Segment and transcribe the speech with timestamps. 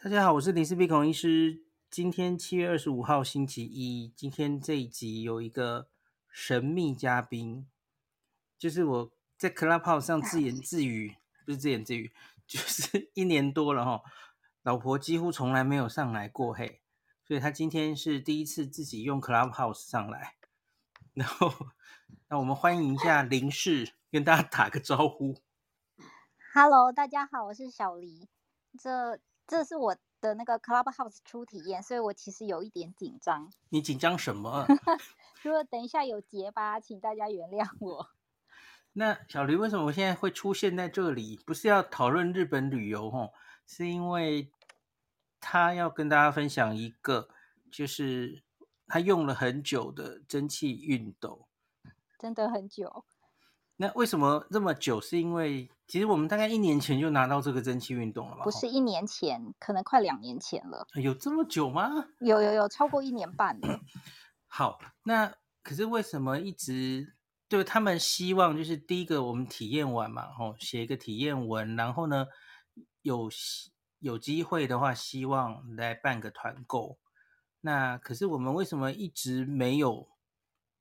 [0.00, 1.64] 大家好，我是林氏璧孔医师。
[1.90, 5.88] 今天七月二十五号星期一，今天这一集有一个
[6.30, 7.66] 神秘嘉宾，
[8.56, 12.12] 就是我在 Clubhouse 上自言自语，不是自言自语，
[12.46, 14.02] 就是一年多了哈，
[14.62, 16.80] 老婆几乎从来没有上来过嘿，
[17.24, 20.36] 所以他今天是第一次自己用 Clubhouse 上来，
[21.14, 21.52] 然后
[22.28, 25.42] 那我们欢迎一下林氏，跟大家打个招呼。
[26.54, 28.28] Hello，大家好，我是小黎，
[28.78, 29.18] 这。
[29.48, 33.50] 这是我的那个 Clubhouse 初体验，所以我其实有一点紧张。
[33.70, 34.66] 你紧张什么？
[35.42, 38.10] 如果等一下有结巴，请大家原谅我。
[38.92, 41.40] 那小黎为什么我现在会出现在这里？
[41.46, 43.32] 不是要讨论日本旅游哦，
[43.66, 44.52] 是因为
[45.40, 47.30] 他要跟大家分享一个，
[47.72, 48.42] 就是
[48.86, 51.48] 他用了很久的蒸汽熨斗，
[52.18, 53.06] 真的很久。
[53.76, 55.00] 那为什么这么久？
[55.00, 58.44] 是因为其实我们大概一年前就拿到这个蒸汽运动了吧？
[58.44, 60.86] 不是一年前，可能快两年前了。
[61.02, 61.90] 有这么久吗？
[62.20, 63.80] 有有有，超过一年半了。
[64.46, 67.16] 好，那可是为什么一直
[67.48, 72.26] 对他们希望就是第一个我们体验完嘛，吼，写一个体验文，然后呢
[73.00, 73.30] 有
[74.00, 76.98] 有机会的话，希望来办个团购。
[77.62, 80.06] 那可是我们为什么一直没有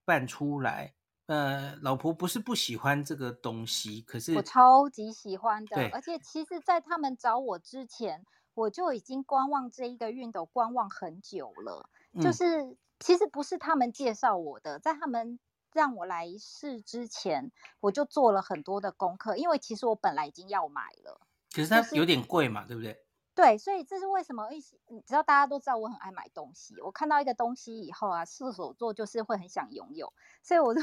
[0.03, 0.95] 办出来？
[1.27, 5.75] 呃，老婆不是不喜欢这个东西，可是我超级喜欢的。
[5.75, 11.89] 对，而且其实，在他们找我之前，我就已经观望这一个熨斗，观望很久了。
[12.13, 15.37] 嗯、就是其实不是他们介绍我的，在他们
[15.73, 21.19] 让我来试之前，我就做了很多的功课，因为其实我本来已经要买了。
[21.53, 23.06] 可是它有点贵嘛，就是、对不对？
[23.37, 24.49] 对，所以这是为什么？
[24.49, 30.81] 你知道大家都知道我很爱买东西，我看到一个东西以后啊，射手座就是会很想拥有，所以我 就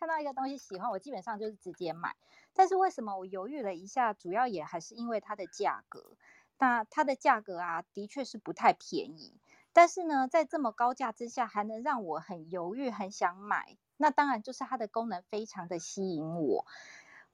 [0.00, 2.16] 看到一个东西喜欢，我基本上就是直接买。
[2.52, 4.12] 但是为什么我犹豫了一下？
[4.12, 6.16] 主要也还是因为它的价格。
[6.58, 9.38] 那它的价格啊，的确是不太便宜。
[9.72, 16.66] 但是呢，在这么高价之下，还能让我很犹豫、很想买，那当然就是它的功能非常的吸引我。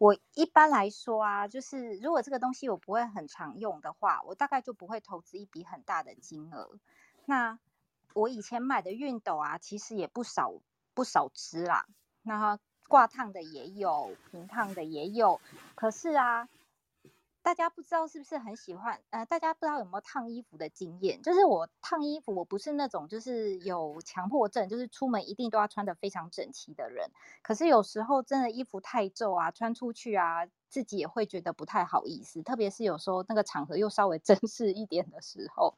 [0.00, 6.78] 我一般来说啊，就是如果这个东西我不会很常用的话，我大概就不会投资一笔很大的金额。
[7.26, 7.58] 那
[8.14, 10.54] 我以前买的熨斗啊，其实也不少
[10.94, 11.84] 不少支啦。
[12.22, 15.38] 那挂烫的也有，平烫的也有。
[15.74, 16.48] 可是啊。
[17.42, 19.00] 大家不知道是不是很喜欢？
[19.10, 21.20] 呃，大家不知道有没有烫衣服的经验？
[21.22, 27.10] 就是我烫衣服，我不是那种就是有强迫症，就是出门一定都要穿得非常整齐的人。
[27.42, 32.42] 可是有时候真的衣服太皱啊，穿出去啊，自己也会觉得不太好意思。
[32.42, 35.74] 特别是有时候那个场合又稍微正式一点的时候，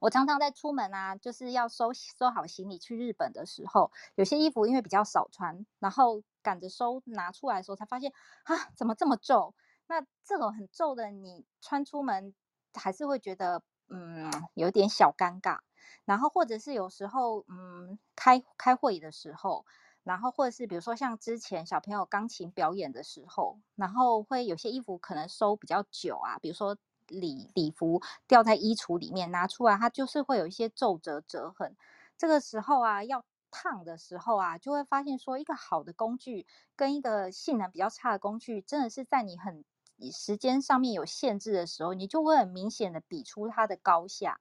[0.00, 8.10] 我常常在出门啊，就是要收收好行李去日本的时候，有些衣服因为比较少穿，然后赶着收拿出来的时候，才发现
[8.44, 9.54] 啊，怎么这么皱？
[9.88, 12.34] 那这种很皱的，你穿出门
[12.74, 15.58] 还是会觉得，嗯，有点小尴尬。
[16.04, 19.64] 然后或者是有时候，嗯，开开会的时候，
[20.04, 26.76] 然后或者是比如说像之前小朋友钢琴表演的时候，然后会有些衣服可能收比较久啊，比如说
[27.08, 31.76] 礼礼服掉在衣橱里面拿出来，它就是会有一些皱褶折痕。
[32.16, 33.24] 这个时候啊，要。
[33.50, 39.64] 烫的时候啊，就会发现说，一个好的工具跟一个性能比较差的工具，真的是在你很
[40.12, 44.40] 时间上面有限制的时候，你就会很明显的比出它的高下。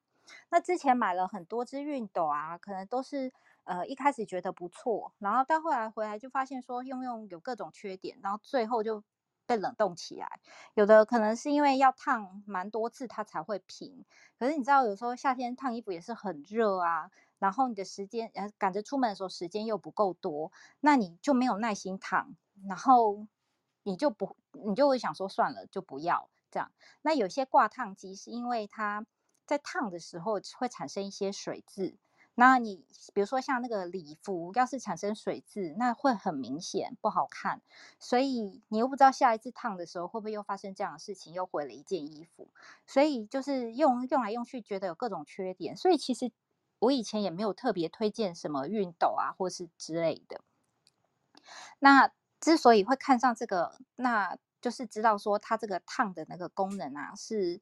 [0.49, 3.31] 那之前买了很多支熨斗啊，可能都是
[3.63, 9.03] 呃一开始觉得不错，然后到后来回来就发现说用用有各种缺点，然后最后就
[9.45, 10.27] 被冷冻起来。
[10.73, 14.05] 有的可能是因为要烫蛮多次它才会平，
[14.37, 17.09] 可是你知道有时候夏天烫衣服也是很热啊。
[17.39, 22.35] 然后你的时间，呃，赶着出门的时候时间又不够多，那你就没有耐心烫，
[22.67, 23.27] 然后
[23.87, 26.71] 你就不，你就会想说算了，就不要这样。
[27.01, 29.05] 那有些挂烫机是因为它
[29.45, 31.97] 在烫的时候会产生一些水渍，
[32.35, 37.61] 那你比如说像那个礼服，要是产生水渍，那会很明显不好看，
[37.99, 42.49] 所以你又不知道下一次烫的时候会不会又发生这样的事情，又毁了一件衣服，
[42.85, 46.31] 所以就是用用来用去觉得有各种缺点，所以其实。
[46.79, 50.41] 我以前也没有特别推荐什么熨斗啊，或是之类的。
[51.79, 57.61] 那之所以会看上这个，那就是知道说它这个烫的那个功能啊，是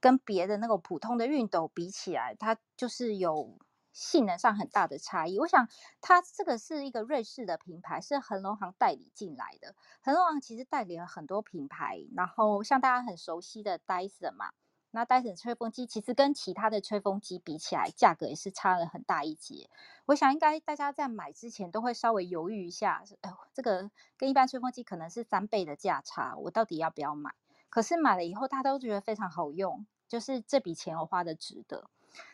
[0.00, 3.58] 跟别的那个普通的熨斗比起来，它就是有
[3.92, 5.38] 性能上很大的差异。
[5.38, 5.68] 我想
[6.00, 9.74] 它这个是一个瑞士的品牌，是恒隆行代理进来的。
[10.02, 14.50] 恒隆行其实代理了很多品牌，然后像大家很熟悉的 Dyson 嘛。
[14.94, 19.68] 那戴森吹风机其实跟其他的吹风机比起来，价格也是差了很大一截。
[20.04, 27.34] 我想应该大家在买之前都会稍微犹豫一下，呃，这个跟一般吹风机可能是三倍的价差，我到底要不要买？
[27.70, 31.88] 可是买了以后，大家都觉得非常好用，就是这笔钱我花的值得。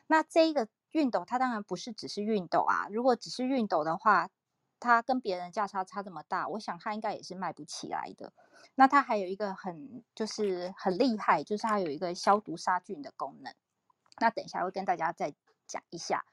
[0.08, 4.31] 那这一个熨斗，它当然不是只是熨斗啊，如果只是熨斗的话，
[4.81, 8.33] 它跟别人价差差这么大，我想它应该也是卖不起来的。
[8.75, 13.55] 那它还有一个很就是很厉害，就是它有一个消毒杀菌的功能。
[14.19, 15.35] 那等一下会跟大家再
[15.67, 16.25] 讲一下。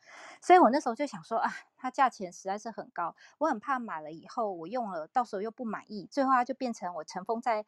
[0.42, 7.66] 所以我那时候就想说啊，它价钱实在是很高，我很怕买了以后我用了，到时候又不满意，最后它就变成我尘封在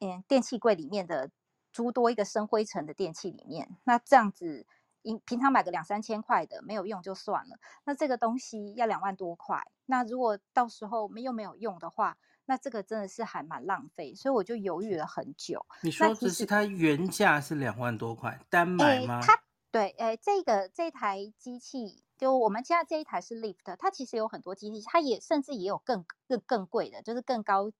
[0.00, 1.30] 嗯电器柜里面的
[1.72, 3.76] 诸多一个生灰尘的电器里面。
[3.84, 4.66] 那这样子。
[5.04, 12.16] 平平常买个两三千块的没有用就算了，那这个东西要两万多块，那如果到时候没又没有用的话，
[12.46, 15.66] 那这个真的是还蛮浪费，所以我就犹豫了很久。
[15.82, 19.20] 你说只是它原价是两万多块单买吗？
[19.22, 27.70] 它对，诶，这个这台机器就我们家这一台是 Lift，它其实有很多机器，它也甚至也有更更更贵的，就是更高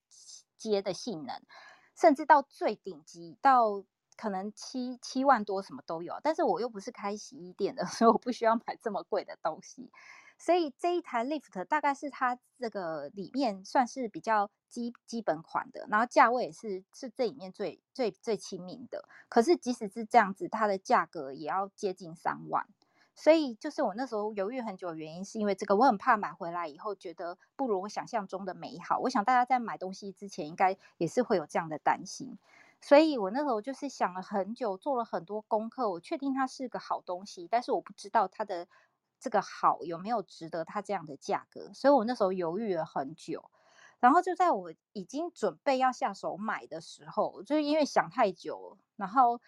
[0.58, 1.40] 阶的性能，
[1.98, 3.82] 甚至到最顶级到。
[4.16, 9.90] 可能七七万多什么都有，但是我又不是开洗衣店的， 所以我不需要买这么贵的东西。
[10.36, 19.08] 所以这一台 Lift 大概是它这个里面算是比较基基本款的，然后价位也是是这里面最最最亲民的。
[19.28, 22.66] 可是即使是这样子，它的价格也要接近三万。
[23.14, 28.98] 所以就是我那时候犹豫很久的原因，是因为这个我很怕买回来以后觉得不如我想象中的美好。
[28.98, 32.36] 我想大家在买东西之前，应该也是会有这样的担心。
[32.86, 38.68] 所以我那时候就是想了很久，做了很多功课，我确定它是个好东西，但是我不知道它的
[39.18, 43.50] 这个好有没有值得它这样的价格，所以我那时候犹豫了很久。
[44.00, 49.40] 然后就在我已经准备要下手买的时候，就是因为想太久，然后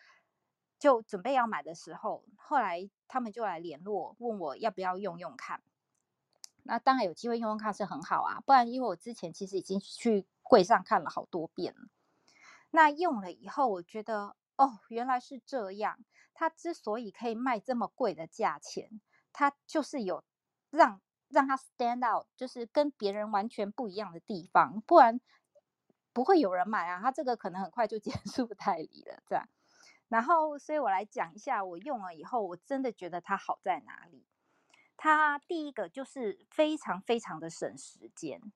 [0.78, 5.60] 就准备要买的时候，后来他们就来联络，问我要不要用用看。
[6.62, 11.88] 那当然有机会用用看是很好啊，不然因为我之前其实已经去柜上看了好多遍了。
[12.76, 15.98] 那用了以后，我觉得哦，原来是这样。
[16.34, 19.00] 它之所以可以卖这么贵的价钱，
[19.32, 20.22] 它就是有
[20.68, 25.18] 让让它 stand out，就是跟别人完全不一样的地方，不然
[26.12, 27.00] 不会有人买啊。
[27.00, 29.48] 它这个可能很快就结束代理了，这样。
[30.08, 34.26] 然后，所以我来讲一下，我用了以后，我真的觉得它好在哪里。
[34.98, 38.52] 它第一个就是非常非常的省时间。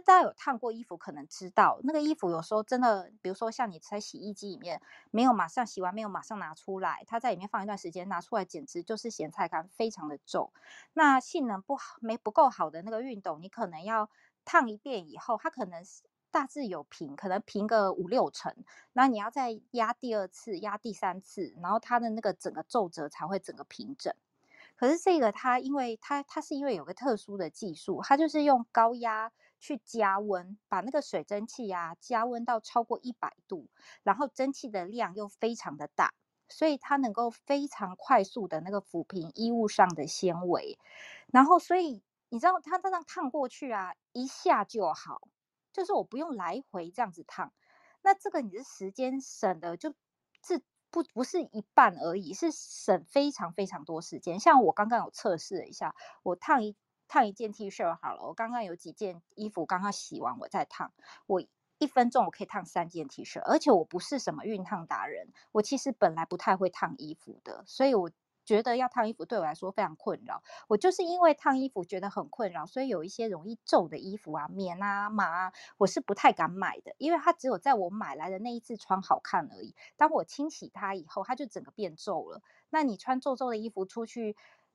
[0.00, 4.80] 大家有烫过衣服，可能知道那个衣服有时候真的，比如说像你在洗衣机里面
[5.10, 10.52] 没有马上洗完，没有马上拿出来，它在里面放一段时间，拿出来简直就是咸菜干，非常的皱。
[10.92, 14.08] 那性能不好，没不够好的那个熨斗，你可能要
[14.44, 18.54] 烫一遍以后，它可能是大致有平，可能平个五六成，
[18.92, 24.14] 那你要再压第二次，压第三次，然后它的那个整个皱褶才会整个平整。
[24.76, 29.30] 可是这个它，因为它它是因为有个特殊的技术，它就是用高压。
[29.62, 33.68] 去加温，把那个水蒸气呀、加温到超过一百度，
[34.02, 36.12] 然后蒸汽的量又非常的大，
[36.48, 40.76] 所以它能够非常快速的那个抚平衣物上的纤维，
[41.32, 45.20] 然后所以你知道它这样烫过去啊，一下就好，
[45.72, 47.52] 就是我不用来回这样子烫，
[48.02, 49.94] 那这个你的时间省的就
[50.44, 50.60] 是
[50.90, 54.40] 不不是一半而已，是省非常非常多时间。
[54.40, 55.94] 像我刚刚有测试了一下，
[56.24, 56.76] 我烫一。
[57.12, 60.94] 烫一件 T 恤好了，我刚刚有几件衣服刚刚洗完，我再烫。
[61.26, 61.42] 我
[61.76, 68.10] 一分钟我可以烫三件 T 恤，而且我不是什么熨烫达人，我其实本来不太会烫衣服的，所以我
[68.46, 70.42] 觉得要烫衣服对我来说非常困扰。
[70.68, 79.74] 我就是因为烫衣服觉得很困扰，所以有一些容易皱的衣服啊、棉啊、麻啊，我是不太敢买的，因为它只有在我买来的那一次穿好看而已。
[79.98, 82.40] 当我清洗它以后，它就整个变皱了。
[82.70, 84.34] 那你穿皱皱的衣服出去，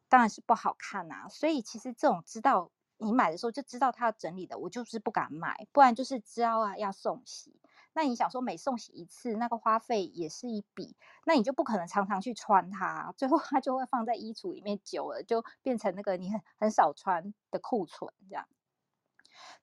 [0.10, 7.60] 当然是不好看呐、啊，所以其实这种知道你买的时候就知道它要整理的，我就是不敢买，不然就是知道啊要送洗。
[7.94, 10.96] 那你想说每送洗一次，那个花费也是一笔，
[11.26, 18.48] 那你就不可能常常去穿它，最后它就会放在衣橱里面久了，就变成那个你很很少穿的库存这样。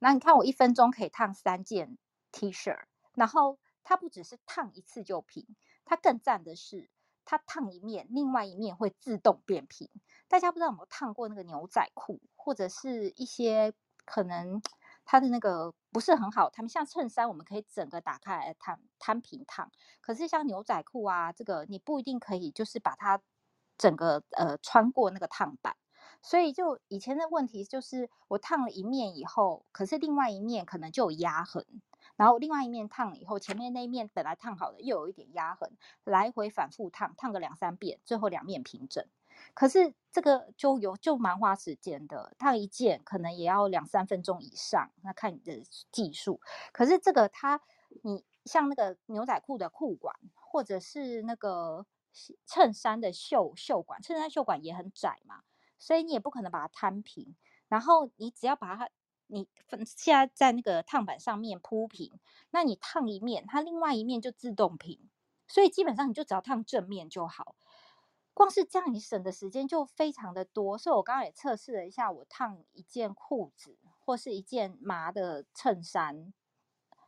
[0.01, 1.97] 那你看我一分钟可以烫三件
[2.33, 2.77] T 恤，
[3.15, 5.47] 然后它不只是烫一次就平，
[5.85, 6.91] 它更赞的是
[7.25, 9.88] 它烫一面，另外一面会自动变平。
[10.28, 13.73] 大家不知道有没有烫过那个牛仔裤，或者是一些
[14.04, 14.61] 可能
[15.04, 19.71] 它的那个不是很好，他们像衬衫，我们可以整个打开来烫摊平烫。
[20.00, 23.21] 可是像牛仔裤啊，这个你不一定可以，就是把它
[23.78, 25.76] 整个呃穿过那个烫板。
[26.23, 31.66] 所以就以前的问题就是，我烫了一面以后，可是另外一面可能就有压痕，
[32.16, 39.04] 然后另外一面烫了以后，前面那一面本来烫好的又有一点压痕，来回反复烫，烫个两三遍，最后两面平整。
[39.52, 46.40] 可是这个就有就蛮花时间的，烫一件可能也要两三分钟以上，那看你的技术。
[46.73, 47.61] 可是这个它，
[48.02, 51.85] 你像那个牛仔裤的裤管，或者是那个
[52.47, 55.42] 衬衫的袖袖管，衬衫袖管也很窄嘛，
[55.80, 57.35] 所以你也不可能把它摊平。
[57.66, 58.88] 然后你只要把它，
[59.26, 59.49] 你
[59.85, 62.12] 现在在那个烫板上面铺平，
[62.50, 65.00] 那你烫一面，它另外一面就自动平。
[65.47, 67.54] 所以基本上你就只要烫正面就好。
[68.33, 70.76] 光是这样，你省的时间就非常的多。
[70.76, 76.33] 所以我刚刚也测试了一下，我烫一件裤子或是一件麻的衬衫，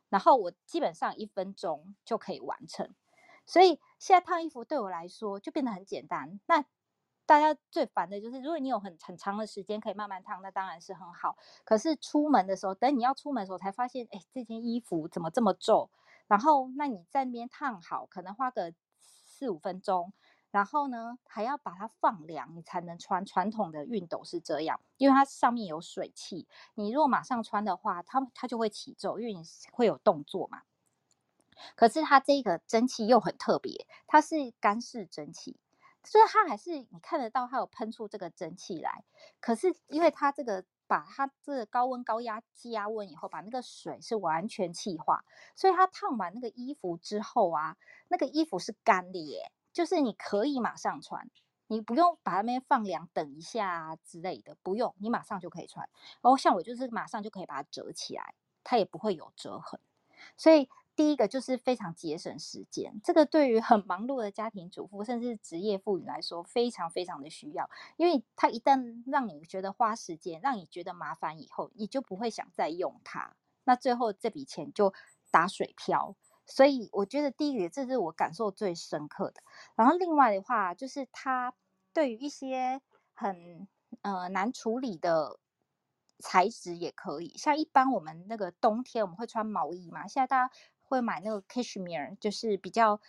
[0.09, 2.95] 然后我基本上一分钟就可以完成。
[3.45, 6.39] 所以现在烫衣服对我来说就变得很简单。
[6.47, 6.65] 那
[7.27, 11.37] 大家最烦的就是，如果你有很很长的时间可以慢慢烫，那当然是很好。
[11.65, 15.91] 可是出门的时候，等你要出门的时候才发现，哎，这件衣服怎么这么皱？
[16.29, 20.13] 然后那你在那边烫好，可能花个四五分钟。
[20.53, 23.27] 然后呢，还要把它放凉，你才能穿。
[23.27, 26.47] 传统的熨斗是这样，因为它上面有水汽。
[26.75, 29.43] 你如果马上穿的话，它它就会起皱，因为你
[29.73, 30.63] 会有动作嘛。
[31.75, 35.59] 可是它这个蒸汽又很特别，它是干式蒸汽，
[36.07, 39.05] 所以它还是你看得到它有喷出这个蒸汽来。
[39.41, 47.77] 可是因为它这个把它这个高温高压加温以后，把那个水是完全气化，所以它烫完那个衣服之后啊，
[48.09, 49.51] 那个衣服是干的耶。
[49.73, 51.29] 就是你可以马上穿，
[51.67, 55.87] 你不用把它们放凉等一下之类的，不用，你马上就可以穿。
[56.23, 58.35] 然后像我就是马上就可以把它折起来，
[58.65, 59.79] 它也不会有折痕。
[60.37, 74.93] 所以第一个就是非常节省时间，这个对于很忙碌的家庭主妇甚至职业妇女来说非常非常的需要，因为它一旦让你觉得花时间，让你觉得麻烦以后，你就不会想再用它，那最后这笔钱就
[75.31, 76.17] 打水漂。
[76.49, 79.43] 所以我觉得第一个，这是我感受最深刻的。
[79.75, 81.53] 然后另外的话，就是它
[81.93, 82.81] 对于一些
[83.13, 83.67] 很
[84.03, 85.41] 呃难处理的
[86.21, 87.37] 材质也可以。
[87.37, 90.55] 像一般我们那个冬天我们会穿毛衣嘛，现在大家
[90.89, 93.01] 会买那个 cashmere，就是比较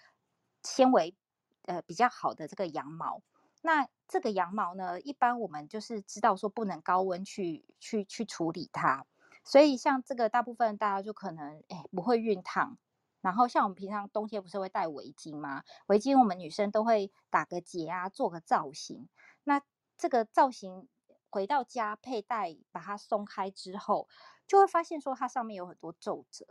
[0.64, 1.16] 纤维
[1.64, 3.22] 呃比较好的这个羊毛。
[3.62, 9.06] 那这个羊毛呢，一般我们就是知道说不能高温去去去处理它，
[9.44, 12.78] 所以像这个大部分大家就可能哎不会熨烫。
[13.20, 15.64] 然后像我们平常冬天不是会戴围巾吗？
[15.88, 19.10] 围巾我们女生都会打个结啊，做个造型。
[19.44, 19.62] 那
[19.98, 20.88] 这个造型
[21.30, 24.08] 回到家佩戴，把它松开之后，
[24.48, 26.46] 就会发现说它上面有很多皱褶。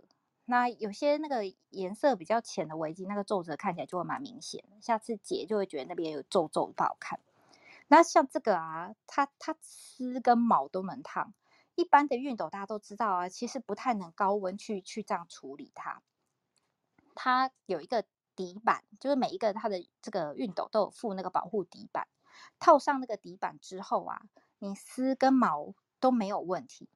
[0.48, 4.64] 那有些那个颜色比较浅的围巾，那个皱褶看起来就会蛮明显。
[4.80, 7.18] 下次解就会觉得那边有皱皱不好看。
[7.88, 11.34] 那像这个啊，它它丝跟毛都能烫。
[11.74, 16.00] 一般的熨斗大家都知道啊，其实不太能高温去去这样处理它。
[17.14, 22.06] 它有一个底板，就是每一个它的这个熨斗都有附那个保护底板。
[22.58, 24.22] 套上那个底板之后啊，
[24.58, 26.88] 你丝跟毛都没有问题。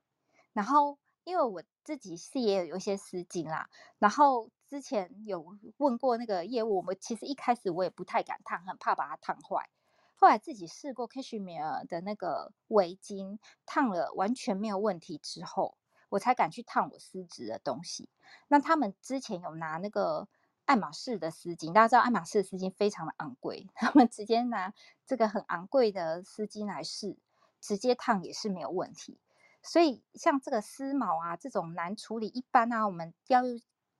[0.52, 3.68] 然后，因为我自己是也有一些丝巾啦，
[3.98, 5.44] 然后之前有
[5.78, 9.68] 问过那个业务，我们其实一开始我也不太敢烫，很怕把它烫坏。
[10.14, 15.76] 后来自己试过 Cashmere 的那个围巾，烫了完全没有问题之后，
[16.10, 18.08] 我才敢去烫我丝质的东西。
[18.46, 20.28] 那他们之前有拿那个
[20.66, 24.72] 爱马仕的丝巾，大家知道爱马仕的丝巾非常的昂贵， 他们直接拿
[25.04, 27.16] 这个很昂贵的丝巾来试，
[27.60, 29.18] 直接烫也是没有问题。
[29.62, 33.42] 所以像这个丝毛啊，这种难处理，一般啊我们要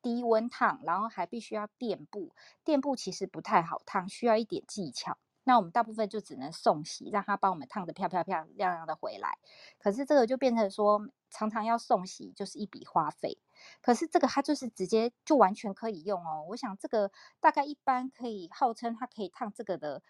[0.02, 2.32] 低温烫，然后还必须要垫布，
[2.64, 5.18] 垫布其实不太好烫，需要一点技巧。
[5.44, 9.38] 那我们大部分就只能送洗，让他帮我们烫得漂漂漂亮亮的回来。
[9.78, 13.38] 可是这个就变成说，常常要送洗，就是一笔花费。
[13.82, 16.44] 可是这个它就是直接就完全可以用哦。
[16.48, 20.02] 我想这个大概一般可以号称它可以烫这个的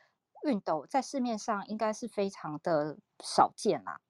[0.43, 4.01] 熨斗，在市面上应该是非常的少见啦。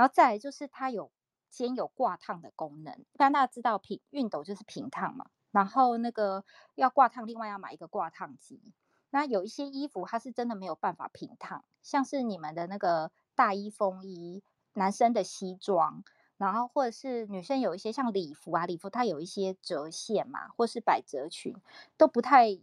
[0.00, 1.10] 然后再来就是它有
[1.50, 2.94] 兼有挂烫的功能。
[3.12, 6.42] 一般大家知道平熨斗就是平烫嘛，然后那个
[6.74, 8.72] 要挂烫，另外要买一个挂烫机。
[9.10, 14.42] 那有一些衣服，它是真的没有办法平烫，像是你们的那个大衣、风衣，
[14.72, 16.02] 男生的西装，
[16.38, 21.54] 然后或者是女生有一些像礼服啊，礼服它有一些折线嘛，或是百褶裙，
[21.98, 22.58] 都不太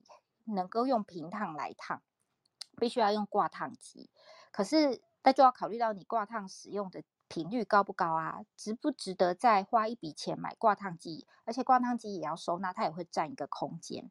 [0.46, 2.01] 能够用平烫来烫，
[2.77, 4.10] 必须要用挂烫机。
[4.51, 11.25] 可是那就要考虑到你挂烫使用的频率高不高啊，值不值得再花一笔钱买挂烫机？
[11.46, 14.10] 而且挂烫机也要收纳，它也会占一个空间。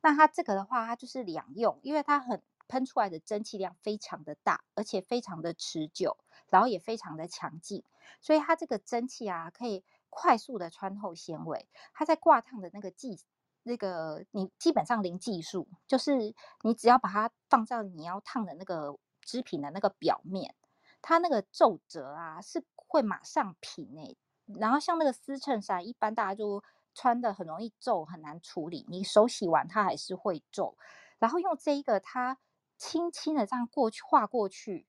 [0.00, 6.16] 那它这个的话，它就是两用，因为它很喷出来的蒸汽量非常的大，而且非常的持久，
[6.48, 7.82] 然后也非常的强劲，
[8.20, 11.68] 所以它这个蒸汽啊，可以快速的穿透纤维。
[11.92, 13.18] 它在挂烫的那个技，
[13.62, 16.14] 那个你基本上零技术，就是
[16.62, 20.54] 你只要把它放在你要烫的那个织品的那个表面，
[21.02, 24.16] 它那个皱褶啊是会马上平诶、
[24.58, 26.62] 然后像那个丝衬衫，一般大家就。
[26.94, 28.84] 穿的很容易皱，很难处理。
[28.88, 30.76] 你手洗完它还是会皱，
[31.20, 32.38] 然后用这一个，它
[32.76, 34.84] 轻轻的这样过去画过去，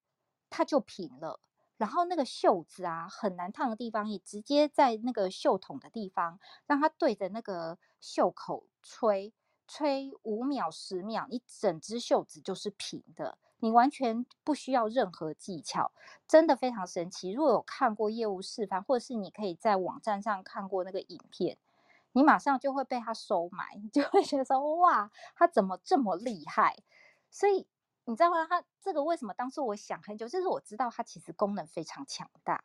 [0.50, 1.39] 它就平了。
[1.78, 9.32] 然后那个袖子啊，很难烫的地方，也直接在那个袖筒的地方，让它对着那个袖口吹，
[9.68, 15.92] 吹五秒、十秒，你整只袖子就是平的，你完全不需要任何技巧，
[16.28, 17.32] 真的非常神奇。
[17.32, 21.58] 如果有看过业务示范，或者是你可以在网站上看过那个影片，
[22.12, 26.78] 你马上就会被他收买，你 就会觉得说哇，他怎么这么厉害？
[27.30, 27.68] 所以。
[28.06, 28.48] 你知道吗？
[28.50, 32.63] 他这个为什么当初我想很久，就是我知道它其实功能非常强大。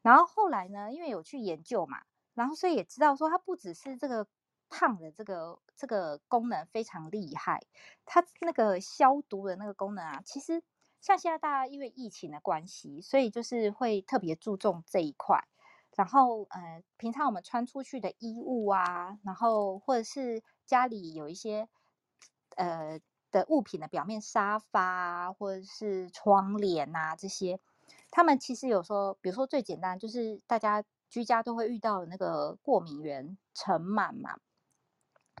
[0.00, 4.28] 然后后来呢，因为有去研究嘛，然后所以也知道说它不只是这个
[4.68, 7.60] 烫的这个这个功能非常厉害，
[8.04, 10.62] 它那个消毒的那个功能啊，其实
[11.00, 15.46] 像现在大家因为疫情的关系，所以就是会特别注重这一块。
[15.96, 21.68] 然后呃，平常我们穿出去的衣物啊，然后或者是家里有一些
[22.56, 23.00] 呃。
[23.32, 27.60] 的物品的表面，沙发啊，或者是窗帘啊，这些，
[28.10, 34.38] 他们其实有时候，比如说最简单，就是大家居家都会遇到的那个过敏源尘螨嘛。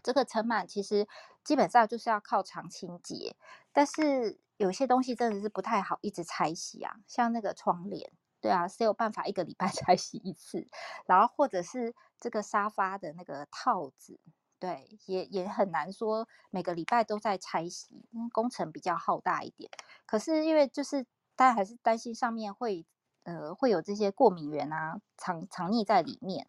[0.06, 1.08] 这个尘螨其实
[1.42, 3.34] 基本上就是要靠常清洁，
[3.72, 10.68] 但是有些东西真的是不太好一直拆洗啊，像那个窗帘，对啊，谁有办法一个礼拜 拆洗一次？
[11.06, 14.20] 然后或者是这个沙发的那个套子。
[14.60, 19.68] 对，也也很难说每个礼拜都在拆洗，因为工程比较浩大一点。
[20.06, 22.86] 可是因为就是大家还是担心上面会
[23.24, 26.46] 呃会有这些过敏源啊藏藏匿在里面，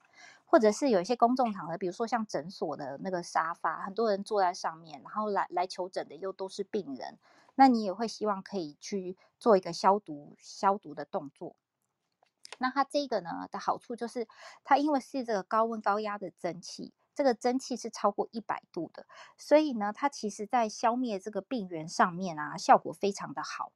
[0.48, 7.20] 或者是有一些公众场合，比如说像诊所的那个沙发，很多人坐在上面，然后来来求诊的又都是病人，
[7.56, 11.56] 那你也会希望可以去做一个消毒消毒的动作。
[12.58, 14.28] 那它这个呢的好处就是，
[14.64, 16.94] 它因为是这个高温高压的蒸汽。
[17.14, 19.08] 这个蒸汽是超过一百度的，
[19.40, 23.72] 所以呢，它其实在消灭这个病原上面啊，效果非常的好。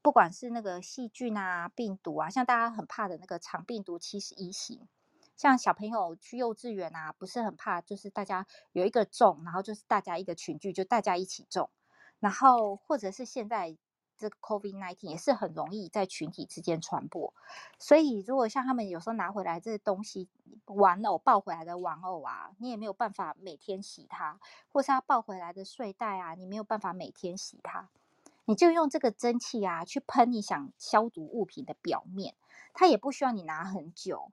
[0.00, 4.86] 不管是那个细菌啊、病毒啊，像大家很怕的那个肠病毒七十一型，
[5.36, 11.70] 像小朋友去幼稚园啊，不是很怕，就是大家有一个种，然后就是大家一个群聚，就大家一起种，
[12.20, 13.76] 然后或者是现在。
[14.16, 17.34] 这个 COVID-19 也是很容易在群体之间传播，
[17.80, 20.28] 所以如果像他们有时候拿回来这些东西，
[20.66, 24.38] 玩偶抱回来的玩偶啊，你也没有办法每天洗它，
[24.72, 27.88] 或是他抱回来的睡袋啊，你没有办法每天洗它，
[28.44, 32.36] 你就用这个蒸汽啊去喷你想消毒物品的表面，
[32.72, 34.30] 它也不需要你拿很久，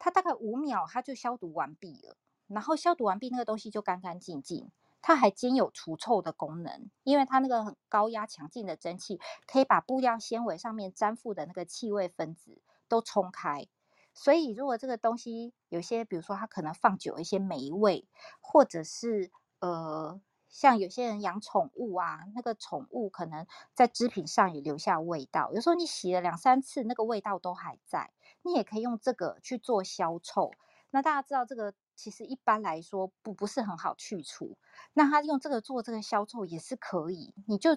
[0.00, 2.16] 它大概五秒它就消毒完毕了，
[2.48, 4.72] 然后消毒完毕那个东西就干干净净。
[5.02, 13.66] 它还兼有除臭的功能，因为它那个很高压强劲的蒸汽，可以把布料纤维上面粘附的那个气味分子都冲开。
[14.12, 18.06] 所以如果这个东西有些，比如说它可能放久一些霉味，
[18.42, 30.50] 或者是呃，像有些人养宠物啊，那个宠物可能在织品上也留下味道，有时候你洗了两三次，那个味道都还在，你也可以用这个去做消臭。
[30.90, 31.72] 那大家知道这个。
[31.96, 34.56] 其实一般来说不不是很好去除，
[34.94, 37.76] 那他用这个做这个消臭也是可以，你就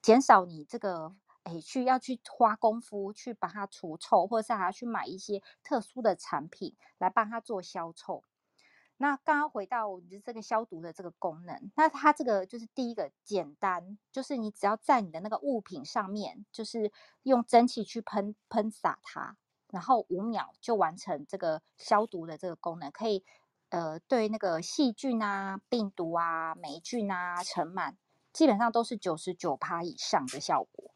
[0.00, 8.24] 减少你这个诶去要去花功夫去把它除臭，或者是还要去买一些特殊的产品来帮它做消臭。
[8.98, 16.90] 那刚刚回到我们这个消毒的这个功能，那它这个就是第一个简单，就是你只要在你的那个物品上面，就是
[17.22, 19.36] 用蒸汽去喷喷洒它。
[19.72, 23.24] 然后五秒就完成这个消毒的这个功能，可以
[23.68, 27.96] 呃对那个细菌啊、病毒啊、霉菌啊、尘螨，
[28.32, 30.92] 基本上都是九十九趴以上的效果。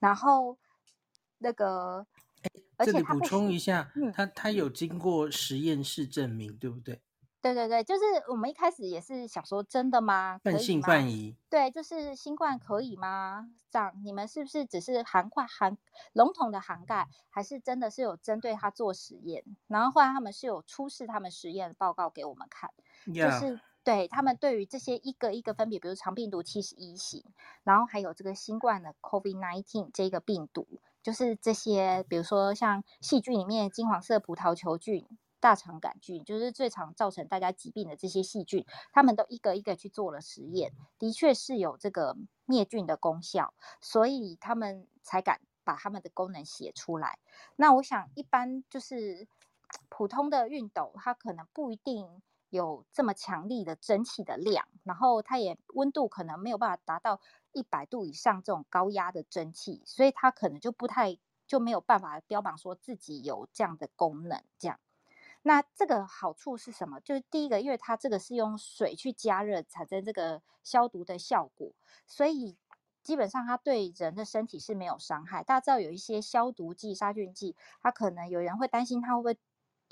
[0.00, 0.58] 然后
[1.38, 2.06] 那个，
[2.76, 7.00] 而且这里补充一下，嗯、它它有经过实验室证明，对不对？
[7.40, 10.40] 对对对，就是我们一开始也是想说，真的吗？
[10.42, 11.36] 半信半疑。
[11.48, 13.48] 对，就是新冠可以吗？
[13.70, 15.78] 这样你们是不是只是涵盖涵
[16.14, 19.44] 笼统的涵盖，还是真的是有针对它做实验？
[19.68, 22.70] 然后后来他们是有出示他们实验的报告给我们看.
[23.14, 27.24] 就是对他们对于这些一个一个分别，比如肠病毒七十一型，
[27.62, 30.66] 然后还有这个新冠的 COVID nineteen 这个病毒，
[31.04, 35.06] 就是这些，比如说像细菌里面金黄色葡萄球菌。
[35.40, 47.18] 大肠杆菌就是最常造成大家疾病的这些细菌，他们都一个一个去做了实验，的确是有这个灭菌的功效，所以他们才敢把他们的功能写出来。
[47.56, 49.28] 那我想，一般就是
[49.88, 57.20] 普通的熨斗，它可能不一定有这么强力的蒸汽的量，然后它也温度可能没有办法达到
[57.52, 64.80] 一百度以上这种高压的蒸汽，所以它可能就不太就没有办法标榜说自己有这样的功能，这样。
[65.42, 67.00] 那这个好处是什么？
[67.00, 71.72] 就是第一个，因为它这个是用水去加热产生这个消毒的效果，
[72.06, 72.56] 所以
[73.02, 75.42] 基本上它对人的身体是没有伤害。
[75.42, 79.38] 大家知道有一些消毒剂、杀菌剂，它可能有人会担心它会不会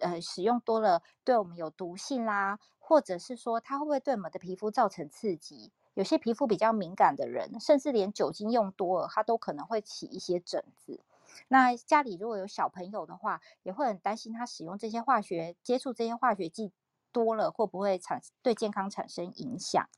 [0.00, 5.72] 呃使用多了对我们有毒性啦，或者是说它会不会对我们的皮肤造成刺激？
[5.94, 11.00] 有些皮肤比较敏感的人，甚至连酒精用多了，它都可能会起一些疹子。
[11.48, 16.72] 那家里如果有小朋友的话，也会很担心他使用这些化学接触这些化学剂
[17.12, 19.88] 多了，会不会产对健康产生影响？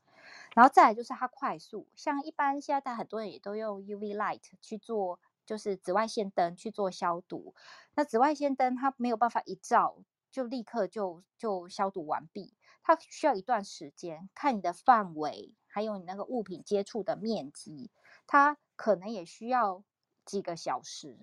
[0.53, 7.55] 然后再来就是它快速，像一般现在大家很多人也都用 UV light 去做，就是紫外线灯去做消毒。
[7.95, 17.89] 那紫外线灯它没有办法一照就立刻就就消毒完毕，它需要一段时间，看你的范围，还有你那个物品接触的面积，
[18.27, 19.83] 它可能也需要
[20.29, 21.17] 几个小时。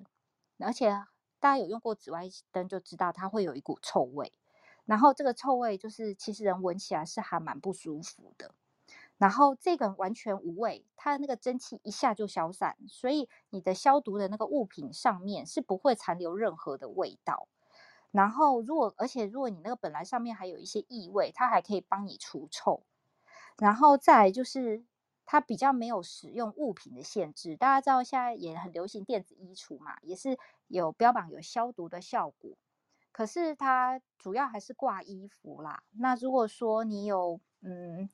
[0.58, 0.90] 而且
[1.38, 4.32] 大家有用过紫外灯就知道，它会有一股臭味。
[4.84, 8.52] 然后这个臭味就是，其实人闻起来是还蛮不舒服的。
[9.18, 17.48] 然后这个完全无味，它的那个蒸汽一下就消散，所以你的消毒的那个物品上面是不会残留任何的味道。
[18.10, 22.82] 然后如果，而且如果你那个本来上面还有一些异味，它还可以帮你除臭。
[23.58, 24.84] 然后再就是
[25.26, 32.56] 它比较没有使用物品的限制，大家知道现在也很流行电子衣橱嘛，也是有标榜有消毒的效果。
[33.10, 35.82] 可是它主要还是挂衣服啦。
[35.92, 38.08] 那如果说你有嗯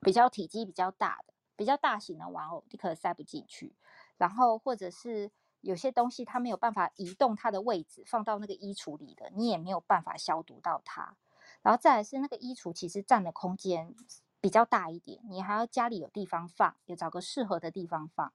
[0.00, 3.74] 比较体积比较大的、比较大型的玩偶，你可能塞不进去。
[4.16, 11.16] 然后或者是有些东西它没有办法移动它的位置，放到那个衣橱里的，你也没有办法消毒到它。
[11.62, 13.94] 然后再来是那个衣橱其实占的空间
[14.40, 18.32] 比较大一点，你还要家里有地方放，也找个适合的地方放。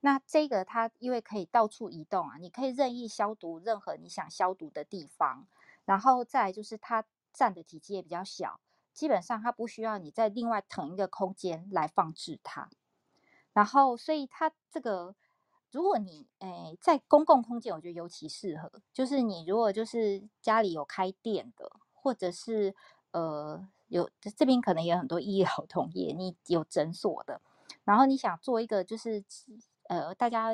[0.00, 5.46] 那这个它因为可以到处移动啊，你可以任意消毒任何你想消毒的地方。
[5.84, 8.60] 然后再来就是它占的体积也比较小，
[8.92, 12.68] 基本上它不需要你再另外腾一个空间来放置它。
[13.52, 15.14] 然后所以它这个，
[15.70, 22.74] 如果你诶在公共空间，我觉得尤其适合，就是你如果就是家里有开店的，或者是
[23.12, 27.40] 呃有这边可能也有很多医疗同业，你有诊所的，
[27.84, 29.24] 然后你想做一个就是。
[29.86, 30.48] 呃，大家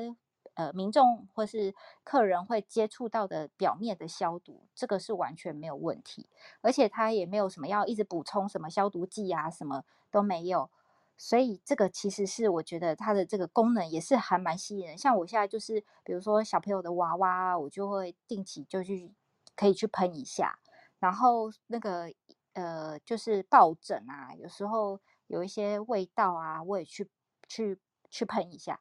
[0.54, 1.72] 呃，民众或是
[2.02, 6.28] 客人会接触到的表面的消毒，这个是完全没有问题，
[6.62, 10.68] 而且它也没有什么要一直补充什么消毒剂啊，什么都没有，
[11.16, 14.98] 所以这个其实是我觉得它的这个功能也是还蛮吸引人。
[14.98, 19.14] 像我现在就是，比如说小朋友的娃娃，我就会定期就去
[19.54, 20.58] 可以去喷一下，
[20.98, 22.12] 然后那个
[22.52, 27.08] 呃，就是抱枕啊，有时候有一些味道啊，我也去
[27.48, 27.78] 去
[28.10, 28.80] 去喷一下。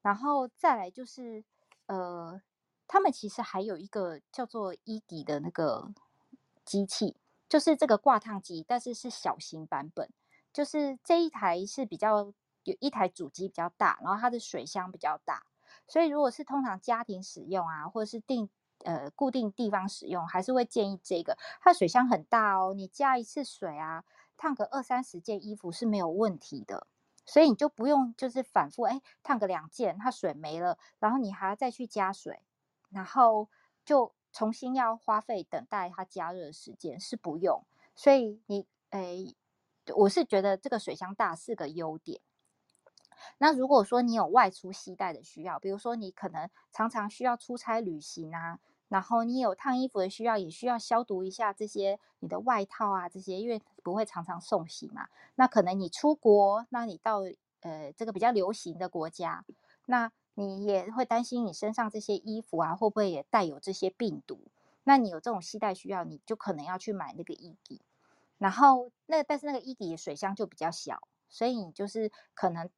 [0.00, 1.44] 然后再来就是，
[1.86, 2.40] 呃，
[2.86, 5.92] 他们其实还有一个叫做伊迪的那个
[6.64, 7.16] 机器，
[7.48, 10.10] 就是这个挂烫机，但是是小型版本，
[10.52, 15.44] 就是这一台是比较有一台主机比较大，然后它的水箱比较大，
[15.88, 18.48] 所以如果是通常家庭使用啊，或者是定
[18.84, 24.04] 呃固定地方使用，还是会建议这个，它水箱很大哦，你加一次水啊，
[24.36, 26.86] 烫个二三十件衣服是没有问题的。
[27.24, 32.40] 所以你就不用就是反复哎烫个两件，它水没了，然后你还要再去加水，
[32.88, 33.50] 然后
[33.84, 37.62] 就重新要花费等待它加热的时间是不用。
[37.94, 39.26] 所以你哎，
[39.94, 42.22] 我是觉得这个水箱大是个优点。
[43.36, 48.58] 那如果说你有外出携带的需要，比如说你可能常常需要出差旅行啊。
[48.88, 55.08] 然后你有烫衣服的需要，也需要消毒一下这些你的外套啊，这些因为不会常常送洗嘛。
[55.34, 57.20] 那可能你出国，那你到
[57.60, 59.44] 呃这个比较流行的国家，
[59.86, 64.40] 那你也会担心你身上这些衣服啊会不会也带有这些病毒？
[64.84, 67.82] 那你有这种携带需要，你就可能要去买那个伊迪。
[68.38, 72.70] 然后那但是那个伊迪的水箱就比较小，所以你就是可能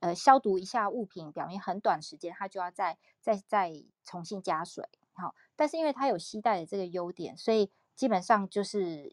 [0.00, 4.88] 呃消毒一下物品表面很短时间，它就要再再再重新加水。
[5.12, 9.12] 好，但是因为它有携带的这个优点，所以基本上就是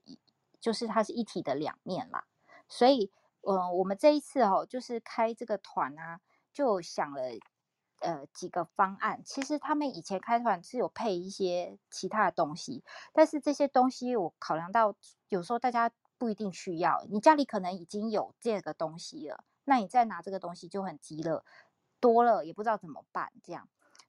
[0.60, 2.28] 就是它是一体的两面啦。
[2.70, 6.22] 所以，嗯、我们这一次哦，就是开这个团啊，
[6.54, 7.24] 就想了
[8.02, 9.24] 呃几个方案。
[9.26, 14.96] 其实他们以前开团是有配一些其他的东西，但是这些东西我考量到
[15.30, 21.44] 有时候大家不一定需要，你家里可能已经有这个东西了，那你再拿这个东西就很急了，
[22.00, 23.68] 多了也不知道怎么办，这样。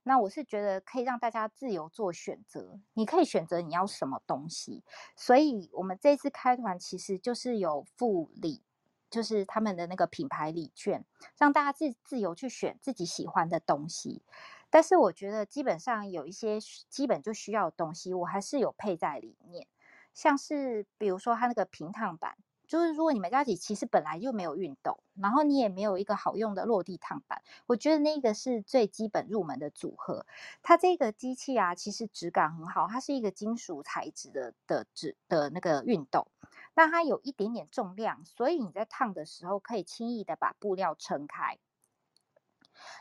[0.09, 4.85] 那我是觉得可以让大家自由做选择，你可以选择你要什么东西。
[5.17, 8.63] 所以我们这次开团其实就是有附礼，
[9.11, 11.05] 就是他们的那个品牌礼券，
[11.37, 14.23] 让大家自自由去选自己喜欢的东西。
[14.71, 19.67] 但是我觉得基本上有一些基本就需要的东西，我还是有配在里面，
[20.15, 22.37] 像是比如说它那个平烫板，
[22.67, 30.27] 就是如果你们家里其实本来就没有熨斗，然后你也没有一个好用的落地烫板，我觉得那个是最基本入门的组合。
[30.63, 36.27] 它这个机器啊，其实质感很好，它是一个金属材质的的纸的那个熨斗，
[36.75, 41.59] 那它有一点点重量，所以你在烫的时候可以轻易的把布料撑开。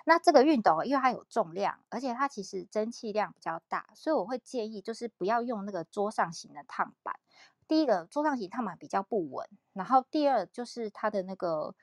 [0.06, 7.16] 那这个熨斗，因为它有重量，而且它其实蒸汽量比较大，所以我会建议就是不要用那个桌上型的烫板。
[7.68, 11.74] 第一个，桌上型烫板比较不稳，然后第二就是它的那个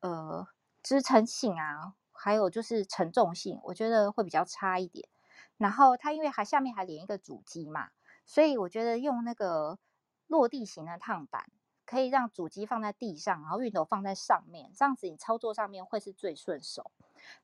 [0.00, 0.46] 呃
[0.82, 5.08] 支撑性啊，还有就是承重性，我觉得会比较差一点。
[5.56, 7.90] 然后它因为还下面还连一个主机嘛，
[8.26, 9.78] 所以我觉得用那个
[10.26, 11.46] 落地型的烫板，
[11.86, 16.90] 可以让主机放在地上，然后熨斗放在上面，这样子你操作上面会是最顺手。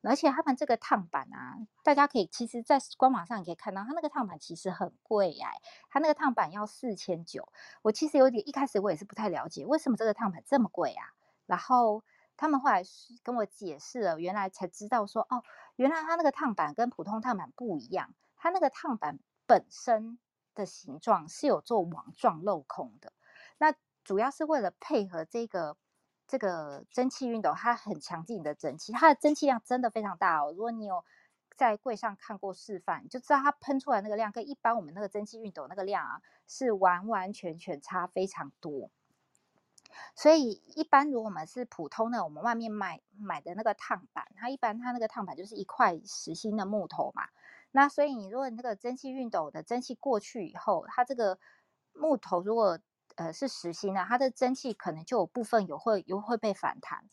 [0.03, 5.49] 而且他们这个烫板啊，大家可以其实，在官网上也可以看到，它那个烫板其实很贵呀，
[5.89, 7.49] 它那个烫板要四千九。
[7.83, 11.07] 我其实有点一开始我也是不太了解，为什么这个烫板这么贵啊？
[11.47, 12.03] 然后
[12.37, 12.83] 他们后来
[13.23, 15.43] 跟我解释了，原来才知道说，哦，
[15.77, 20.19] 原来它那个烫板跟普通烫板不一样，它那个烫板本身
[20.55, 23.13] 的形状是有做网状镂空的，
[23.59, 25.77] 那主要是为了配合这个。
[26.35, 30.51] 这个蒸汽熨斗它很强劲的蒸汽，它的蒸汽量真的非常大哦。
[30.51, 31.05] 如果你有
[31.55, 38.91] 在柜上看过示范，就知道它喷出来那个量跟一般我们那个蒸汽熨斗那个量啊，是完完全全差非常多。
[40.17, 47.29] 所以一般如果我们是普通的，我们外面买买的那个烫板，它一般它那个烫板就是一块实心的木头嘛。
[47.71, 51.39] 那所以你如果那个蒸汽熨斗的蒸汽过去以后，它这个
[51.93, 52.81] 木头如果
[53.17, 57.05] 呃，是实心的，它的蒸汽可能就有部分有会有会被反弹。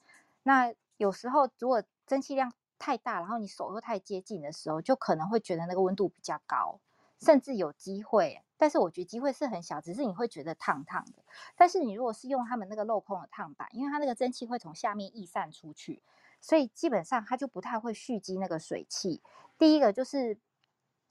[0.44, 6.80] 那有时候如果蒸汽量太大，然后你手又太接近的时候，就可能会觉得那个温度比较高，
[7.20, 8.42] 甚至有机会。
[8.58, 11.24] 但是我觉得机会是很小，只是你会觉得烫烫的。
[11.56, 16.02] 但是你如果是用他们那个镂空的烫板，因为它那个蒸汽会从下面溢散出去，
[16.42, 19.22] 所以基本上它就不太会蓄积那个水汽。
[19.58, 20.38] 第一个就是。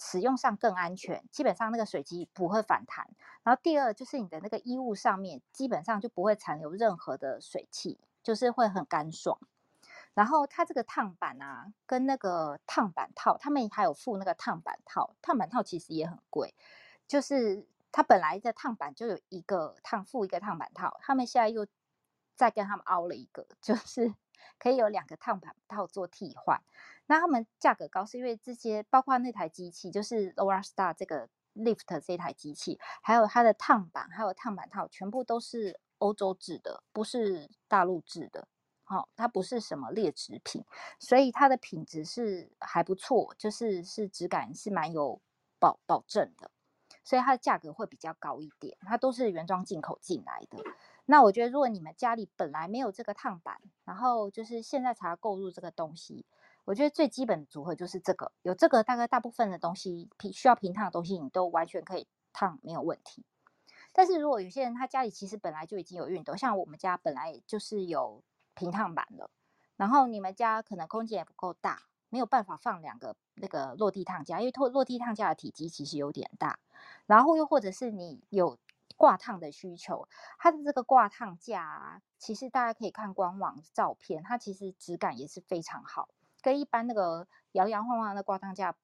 [0.01, 3.07] 使用上更安全，基本上那个水机不会反弹。
[3.43, 9.39] 然后第二就是你的那个衣物上面基本上就不会残留任何的水汽，就是会很干爽。
[10.15, 16.55] 然后它这个烫板啊，跟那个烫板套，他们还有附那个烫板套，烫板套其实也很贵。
[17.07, 21.67] 就是它本来的烫板就有一个烫附一个烫板套，他们现在又
[22.35, 24.15] 再跟他们凹了一个，就是
[24.59, 26.61] 可以有两个烫板套做替换。
[27.11, 38.47] 那他们价格高，是因为这些包括那台机器，就是 Laura Star 这个 Lift 这台机器，还有它的烫板，还有烫板套，全部都是欧洲制的，不是大陆制的。
[38.85, 40.65] 好、哦，它不是什么劣质品，
[41.01, 45.21] 所以它的品质是还不错，就是是质感是蛮有
[45.59, 46.53] 保保证的，
[47.03, 48.79] 所以它的价格会比较高一点。
[48.83, 50.63] 它都是原装进口进来的。
[51.07, 56.25] 那我觉得，如果你们家里本来没有这个烫板，然后就是现在才要购入这个东西。
[56.71, 63.25] 我觉得最基本的组合就是这个，有这个大概大部分的东西平需要平烫的东西，你都完全可以烫，没有问题。
[63.93, 68.23] 但是如果有些人他家里其实本来就已经有熨斗，像我们家本来就是有
[68.55, 69.29] 平烫板的，
[69.75, 76.61] 然后你们家可能空间也不够大，没有办法放两个那个落地烫架，因为落落地烫架的体积其实有点大。
[77.07, 78.57] 然后又或者是你有
[78.97, 80.07] 挂烫的需求，
[80.39, 86.09] 它的这个挂烫架啊，其实大家可以看官网照片，它其实质感也是非常好。
[86.43, 88.77] 跟一般那个摇摇晃晃的挂烫架，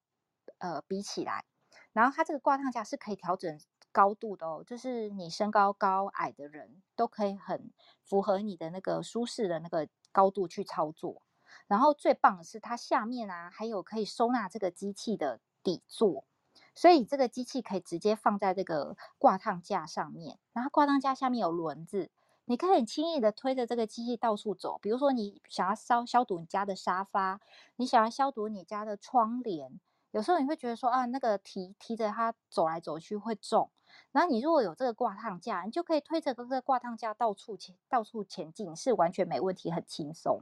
[0.58, 1.44] 呃，比起来，
[1.92, 3.58] 然后它这个挂烫架是可以调整
[3.92, 7.72] 高度的哦，就是你身高高矮的人都可以很
[8.04, 11.22] 符合你的那个舒适的那个高度去操作。
[11.66, 16.26] 然后最棒的是它下面啊，还有可以收纳这个机器的底座，
[16.74, 22.10] 所以这个机器可以直接放在这个挂烫架上面，然后挂烫架下面有轮子。
[22.48, 27.40] 你可以很轻易的推着这个机器到处走，比如说你想要消消毒你家的沙发，
[27.74, 29.80] 你想要消毒你家的窗帘，
[30.12, 33.70] 有时候你会觉得说啊，那个提提着它走来走去会重，
[34.12, 40.40] 然后你如果有这个挂烫架，你就可以推着这个挂烫架到处前到处前进，是完全没问题，很轻松。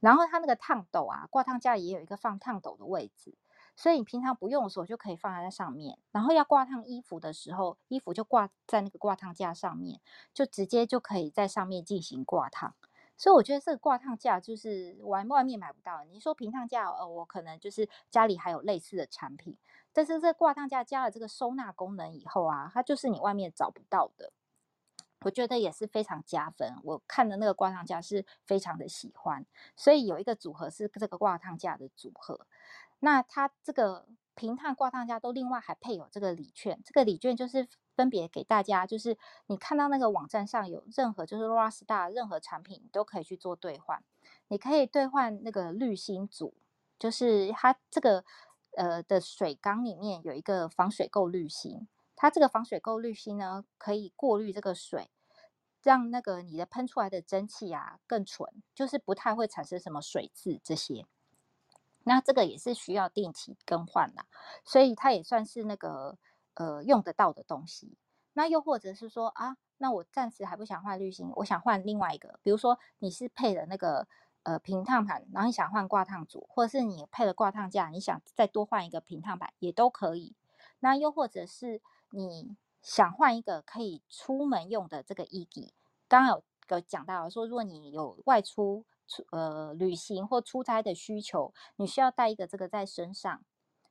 [0.00, 3.34] 然后它那个烫斗啊，挂烫架也有一个放烫斗的位置。
[3.78, 10.00] 所以你平常不用的时候就可以放在那上面，然后要挂烫衣服的时候，衣服就挂在那个挂烫架上面，
[10.34, 12.74] 就直接就可以在上面进行挂烫。
[13.16, 16.02] 所以我觉得这个挂烫架就是外外面买不到。
[16.10, 19.56] 你说平烫架，呃，我可能就是家里还有类似的产品，
[19.92, 24.32] 但是这挂烫架加了这个收纳功能以后啊，它就是你外面找不到的。
[25.22, 26.74] 我觉得也是非常加分。
[26.82, 32.46] 我看的那个挂烫架是非常的喜欢，所以有一个组合是这个挂烫架的组合。
[33.00, 44.02] 那它这个平烫、挂烫架都另外还配有这个礼券，这个礼券就是分别给大家，就是你看到那个网站上有任何就是 Rasta 任何产品你都可以去做兑换，
[44.48, 46.54] 你可以兑换那个滤芯组，
[46.98, 48.24] 就是它这个
[48.76, 55.10] 呃的水缸里面有一个防水垢滤芯，它这个防水垢滤芯呢可以过滤这个水，
[55.82, 61.06] 让那个你的喷出来的蒸汽啊更纯，就是不太会产生什么水渍这些。
[62.08, 64.24] 那这个也是需要定期更换啦，
[64.64, 66.16] 所以它也算是那个
[66.54, 67.98] 呃用得到的东西。
[68.32, 74.08] 那又或者是说啊，那我暂时还不想换滤芯，我想换另外一个，比如说你是配了那个
[74.44, 80.34] 呃平烫盘，然后你想换挂烫组，或者是你配了挂烫架，你想再多换一个平烫板也都可以。
[80.80, 85.74] 那又或者是你想换一个可以出门用的这个衣机，
[86.08, 88.86] 刚刚有有讲到说，如果你有外出。
[89.30, 93.44] 呃旅行或出差的需求，你需要带一个这个在身上。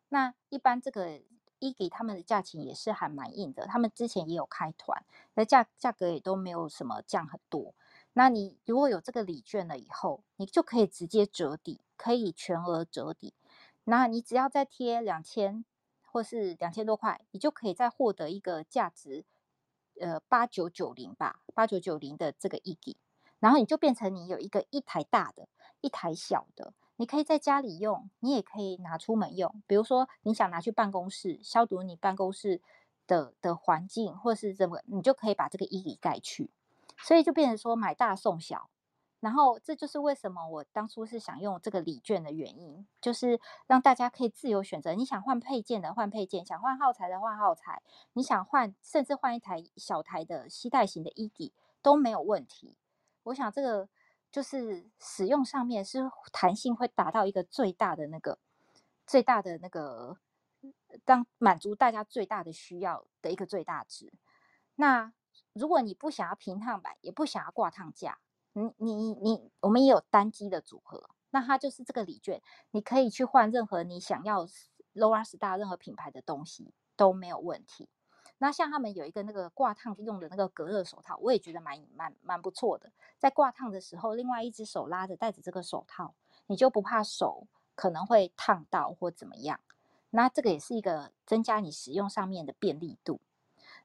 [0.09, 1.21] 那一般这个
[1.59, 5.03] 伊给他们的价钱也是还蛮硬的，他们之前也有开团，
[5.33, 7.73] 那价价格也都没有什么降很多。
[8.13, 13.33] 那你如果有这个礼券了以后，你就可以直接折抵，可以全额折抵。
[13.83, 15.63] 那你只要再贴两千
[16.01, 19.25] 或是两千多块，你就可以再获得一个价值
[19.99, 22.97] 呃八九九零吧，八九九零的这个一给。
[23.39, 25.47] 然后你就变成你有一个一台大的，
[25.81, 29.61] 一台小的，你可以在家里用，你也可以拿出门用。
[29.67, 32.61] 比如说你想拿去办公室消毒你办公室
[33.05, 36.51] 的的环境，或是怎么，你就可以把这个伊给盖去。
[36.99, 38.69] 所以就变成说买大送小。
[39.19, 47.81] 然后这就是为什么我当初是想用这个礼券的原因，就是让大家可以自由选择，你想换配件的换配件，想换耗材的换耗材，
[48.13, 52.77] 你想换甚至换一台小台的携带型的伊给都没有问题。
[53.27, 53.87] 我想这个
[54.31, 58.39] 就是使用上面是弹性会达到一个最大的那个
[59.05, 60.17] 最大的那个，
[61.03, 64.13] 当满足大家最大的需要的一个最大值。
[64.75, 65.13] 那
[65.53, 68.19] 如果你不想要平烫板，也不想要挂烫架，
[68.53, 74.45] 你你你，我们也有单机的组合，那它就是这个礼券，你可以去换任何你想要
[74.93, 77.89] Lower Star 任何品牌的东西都没有问题。
[78.39, 82.91] 那像他们有一个那个挂烫用的那个隔热手套，我也觉得蛮蛮蛮不错的。
[83.17, 86.13] 在挂烫的时候，另外一只手拉着戴着这个手套，
[86.45, 89.59] 你就不怕手可能会烫到或怎么样。
[90.11, 93.19] 那这个也是一个增加你使用上面的便利度。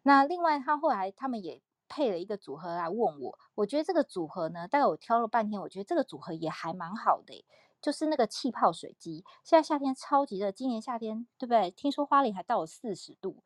[0.02, 7.44] 那另外，他后来他们也配了一个组合来问我，我觉得这个组合呢，大概我挑了半天，我觉得这个组合也还蛮好的，
[7.80, 9.24] 就是那个气泡水机。
[9.42, 11.70] 现在夏天超级热，今年夏天对不对？
[11.70, 13.42] 听说花莲还到了四十度。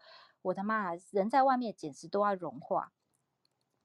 [0.46, 2.92] 我的妈，人在外面简直都要融化。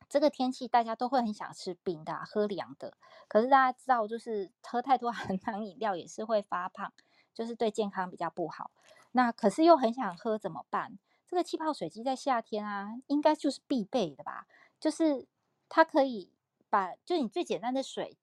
[0.08, 2.98] 这个天气大家都会很想吃冰的、喝凉的。
[3.28, 6.94] 可是大家知道，就是喝太多 含糖饮料也是会发胖，
[7.34, 8.72] 就是对健康比较不好。
[9.14, 11.00] 那可是又很想喝怎么办？
[11.26, 14.46] 这个气泡水机在夏天啊，应该就是必备的吧？
[14.80, 15.28] 就是
[15.70, 16.32] 它可以
[16.70, 18.18] 把，就你最简单的水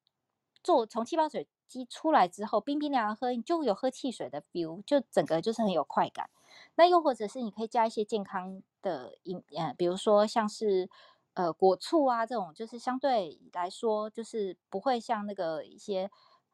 [0.63, 6.31] 做从气泡水机出来之后，冰冰凉凉喝，你就有喝汽水的 feel，就整个就是很有快感。
[6.77, 10.89] 那又或者是你可以加一些健康的饮，呃，比如说像是
[11.35, 16.11] 呃果醋啊这种，就是相对来说就是不会像那个一些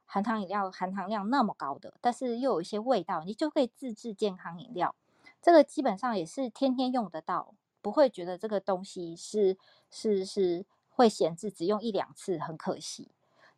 [0.07, 4.95] 含糖饮料含糖量那么高的，但是又有一些味道，你就可以自制健康饮料。
[5.43, 9.59] 这个基本上也是天天用得到，不会觉得这个东西是
[9.90, 13.11] 是是会闲置，只用一两次很可惜。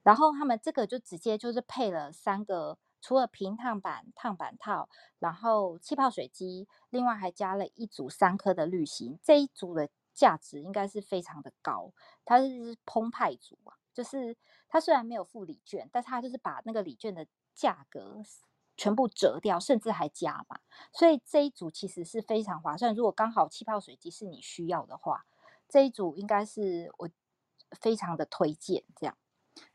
[0.03, 2.79] 然后他们这个就直接就是配了三个。
[3.07, 4.89] 除了平烫板、烫板套，
[5.21, 9.17] 然后气泡水机，另外还加了一组三颗的滤芯。
[9.23, 11.93] 这一组的价值应该是非常的高，
[12.25, 18.21] 它是澎湃组啊，就是它虽然没有附礼券，但是它就是把那个礼券的价格
[18.77, 20.59] 全部折掉，甚至还加嘛。
[20.93, 22.93] 所以这一组其实是非常划算。
[22.93, 25.27] 如果刚好气泡水机是你需要的话，
[25.69, 27.09] 这一组应该是我
[27.71, 29.17] 非常的推荐这样。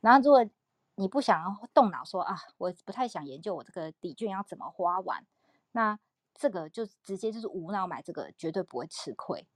[0.02, 0.46] 然后如果
[0.95, 5.25] 你不想要动脑说啊，我不太想研究我这个底券要怎么花完，
[5.71, 5.97] 那
[6.34, 9.47] 这个就直接就是无脑买这个，绝对不会吃亏。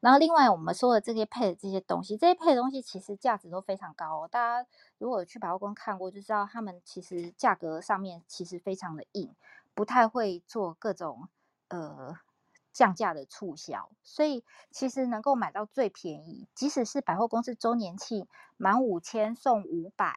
[0.00, 4.26] 然后另外我们说的这些配的这些东西，这些配的东西其实价值都非常高。
[4.28, 9.34] 大家如果去百货公看过，就知道他们其实价格上面其实非常的硬，
[9.74, 11.28] 不太会做各种
[11.68, 12.18] 呃。
[12.76, 20.14] 降价的促销，所以其实能够买到最便宜，即使是百货公司周年庆，满五千送五百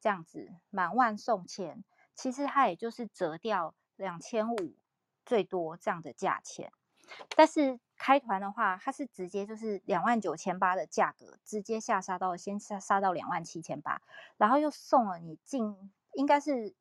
[0.00, 1.82] 这样子，满万送千，
[2.14, 4.76] 其实它也就是折掉两千五
[5.24, 6.70] 最多这样的价钱。
[7.34, 14.00] 但是开团的话，它是直接就是两万九千八的价格，直接下杀到先杀杀到两万七千八，
[14.36, 16.72] 然后又送了你近应该是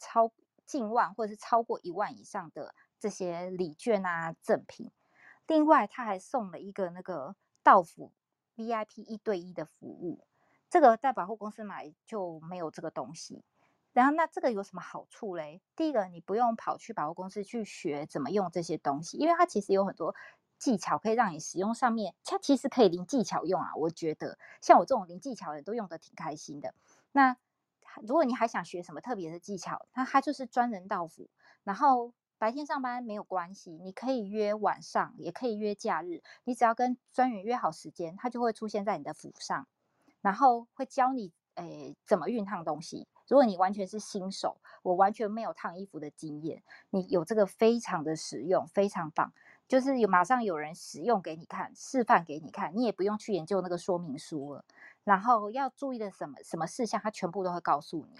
[0.00, 0.32] 超。
[0.64, 2.72] 近万或者是超过一万以上的
[3.02, 4.92] 这些礼券啊赠品。
[5.48, 7.34] 另外，他还送了一个那个
[7.64, 8.12] 到府
[8.54, 10.24] VIP 一对一的服务，
[10.70, 13.42] 这个在百货公司买就没有这个东西。
[13.92, 15.60] 然后，那这个有什么好处嘞？
[15.74, 20.14] 第一个，你不用跑去百货公司去学怎么用这些东西，因为它其实有很多
[20.58, 23.72] 技巧可以让你使用上面，它其实可以零技巧用啊。
[23.74, 26.72] 我觉得像我这种零技巧的人都用得挺开心的。
[27.10, 27.36] 那
[28.00, 31.28] 如果你还想学什么特别的技巧，那它就是专人到府，
[31.64, 39.68] 然后白天上班没有关系，你可以约晚上，也可以约假日，你只要跟专员约好时间，他就会出现在你的府上，
[40.20, 43.06] 然后会教你诶怎么熨烫东西。
[43.28, 49.32] 如果你完全是新手，我完全没有烫衣服的经验，你有这个非常的实用，非常棒，
[49.68, 54.64] 就是有马上有人使用给你看，示范给你看，你也不用去研究那个说明书了。
[55.04, 58.18] 然后要注意的什么什么事项，他全部都会告诉你。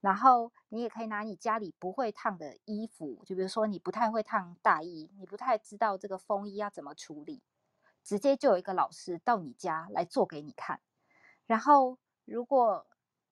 [0.00, 7.42] 然后你也可以拿你家里不会烫的衣服，就比如说你不太会烫大衣，你不太知道这个风衣要怎么处理，
[8.02, 10.80] 直接就有一个老师到你家来做给你看。
[11.46, 12.86] 然后如果，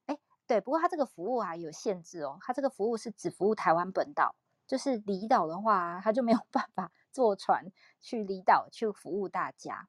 [0.06, 4.34] 哎，对，不过他这个服务还有限制哦，他这个服务是只服务台湾本岛，
[4.66, 7.70] 就是离岛的话，他就没有办法坐船
[8.00, 9.88] 去离岛去服务大家。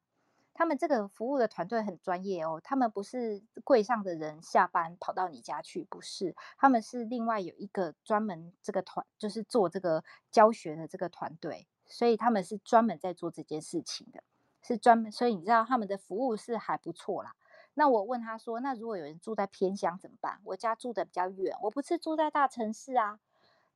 [0.52, 14.22] 他们这个服务的团队很专业哦，他们不是柜上的人下班跑到你家去，不是，他们是另外有一个专门这个团，就是做这个教学的这个团队，所以他们是专门在做这件事情的，
[14.60, 17.34] 是专门，所以你知道他们的服务是还不错啦。
[17.74, 20.40] 那我问他说，那如果有人住在偏乡怎么办？
[20.44, 23.18] 我家住的比较远，我不是住在大城市啊。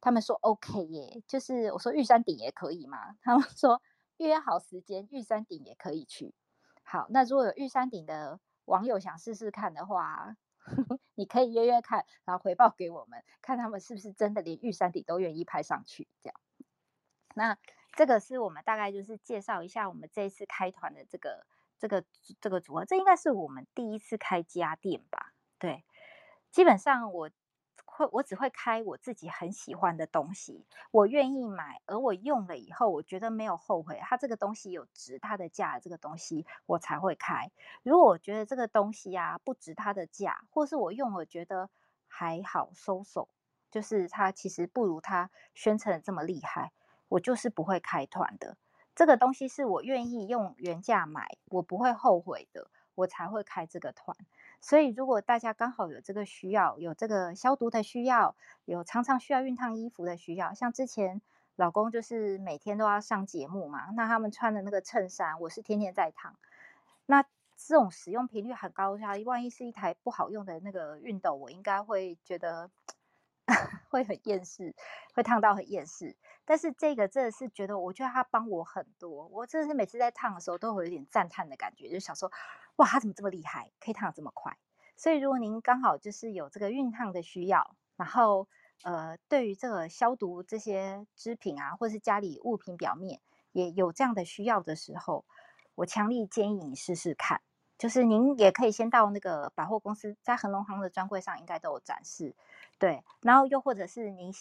[0.01, 3.16] 他们说 OK 耶，就是我说玉山顶也可以吗？
[3.22, 3.81] 他们说
[4.18, 6.35] 约好时间，玉山顶也可以去。
[6.85, 10.37] 好，那如果有玉山顶的网友想试试看的话，
[11.16, 16.07] 你可以约约看，然后回报给我们，看他们是不是真的连玉山顶都愿意拍上去。
[16.22, 16.41] 这样，
[17.35, 17.57] 那
[17.97, 21.47] 这个是我们大概就是介绍一下我们这一次开团的这个
[21.78, 22.05] 这个
[22.41, 25.32] 这个组合，这应该是我们第一次开家店吧？
[25.59, 25.85] 对，
[26.51, 27.30] 基本上我。
[27.97, 37.53] 会，我只会开我自己很喜欢的东西，我愿意买，而我用了以后，我觉得没有后悔，它这个东西有值它的价，这个东西我才会开。
[37.84, 41.70] 如果我觉得这个东西啊不值它的价，或是我用了觉得
[42.09, 43.28] 还好收手，
[43.70, 46.72] 就是它其实不如它宣称的这么厉害，
[47.09, 48.57] 我就是不会开团的。
[48.97, 54.16] 这个东西是我愿意用原价买，我不会后悔的，我才会开这个团。
[54.61, 58.34] 所以，如果大家刚好有这个需要，有这个消毒的需要，
[58.64, 61.20] 有常常需要熨烫衣服的需要，像之前
[61.57, 66.36] 老公就是每天都要上节目嘛，那他们穿的那个衬衫，我是天天在烫。
[67.07, 67.22] 那
[67.57, 72.70] 这种使用频率很高，下万一是一台不好用的那个熨斗，我应该会觉得
[73.95, 74.74] 会很厌世，
[75.14, 76.16] 会烫到很厌世。
[76.45, 82.30] 但是这个真的是觉得，我觉得他帮我很多，我真的是每次在烫的时候都会有点赞叹的感觉，就想说。
[82.76, 84.59] 哇，它怎么这么厉害，可以烫这么快？
[84.97, 88.49] 所以如果您刚好就是有这个熨烫的需要，然后
[88.82, 93.20] 呃，对于这个消毒这些织品啊，或是家里物品表面
[93.53, 95.24] 也有这样的需要的时候，
[95.76, 97.42] 我强力建议你试试看。
[97.79, 102.35] 就是您也可以先到那个百货公司，在恒隆行的专柜上应该都有展示，
[102.79, 103.05] 对。
[103.22, 104.33] 然后又或者是您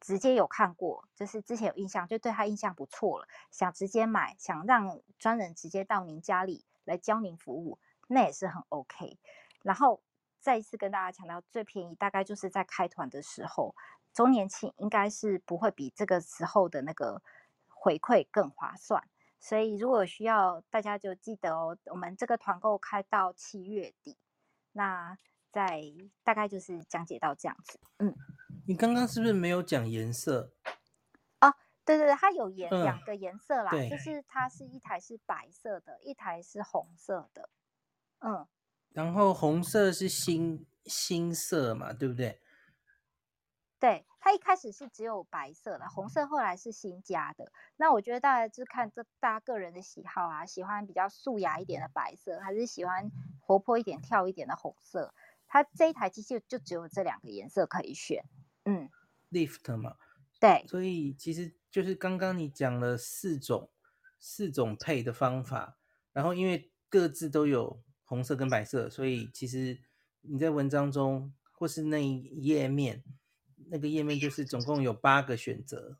[0.00, 6.64] 直接有看过，就是之前有印象，就对他印象不错了，想直接买，想让专人直接到您家里。
[6.84, 9.18] 来教您服务，那也是很 OK。
[9.62, 10.00] 然后
[10.40, 13.76] 再一次跟大家强调，最便宜大概就是在开团的时候，
[14.14, 17.20] 周年庆应该是不会比这个时候的那个
[17.68, 19.06] 回馈更划算。
[19.40, 24.16] 所以如果需要，大家就记得哦，我们这个团购开到七月底。
[24.72, 25.16] 那
[25.50, 25.82] 在
[26.22, 27.80] 大概就是讲解到这样子。
[27.98, 28.14] 嗯，
[28.66, 30.52] 你刚刚是不是没有讲颜色？
[31.40, 37.48] 哦对对对，它有颜两个颜色啦，嗯、就是它是一台是白色的，一台是红色的，
[38.18, 38.46] 嗯，
[38.90, 42.40] 然后红色是新新色嘛，对不对？
[43.80, 47.52] 对，它一开始是只有白色的，红色后来是新加的。
[47.76, 53.10] 那我觉得大家就看这大家个人的喜好啊，喜欢比较素雅一点的白色，还是喜欢
[53.40, 55.14] 活泼一点、跳一点的红色？
[55.46, 58.24] 它这一台机器就只有这两个颜色可以选，
[58.64, 58.90] 嗯
[59.30, 59.96] ，Lift 嘛，
[60.40, 61.54] 对，所以其实。
[61.70, 63.68] 就是刚刚你讲了四种
[64.18, 65.76] 四种配的方法，
[66.14, 69.78] 然后因为各自都有红色跟白色，所以其实
[70.22, 73.04] 你在文章中或是那一页面，
[73.70, 75.98] 那个页面就是总共有八个选择。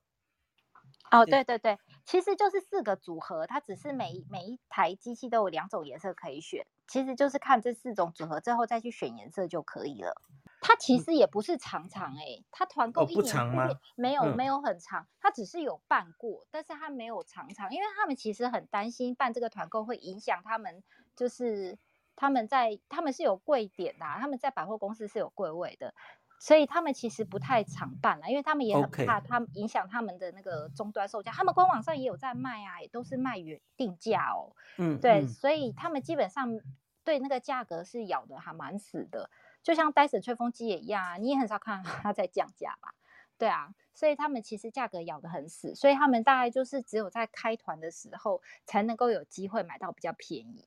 [1.10, 10.20] 哦，对对对，其实就是四个组合，它只是每每一台机器都有两种颜色可以选，其实就是看这四种组合，最后再去选颜色就可以了。
[10.60, 13.68] 它其实也不是常常哎、欸，它团购一年、哦、不长吗？
[13.96, 20.82] 没有没有很长，它只是有办过，但是它没有常常，因为他们其实很担心办这个团购会影响他们，
[21.16, 21.78] 就是
[22.16, 25.94] 他们在他们是有柜点的、啊，他们在百货公司是有柜位的，
[26.38, 36.60] 所以他们其实不太常办了，因为他们也很怕他们影响他们的那个终端售价，他们官网上也有在卖啊，也都是卖原定价哦，嗯，对嗯，所以他们基本上
[37.04, 39.30] 对那个价格是咬的还蛮死的。
[39.62, 42.94] 就像戴森吹风机也一样啊，你也很少看它在降价吧？
[43.36, 50.64] 对啊，所以他们其实价格咬得很死，所以他们大概就是只有在开团的时候才能够有机会买到比较便宜，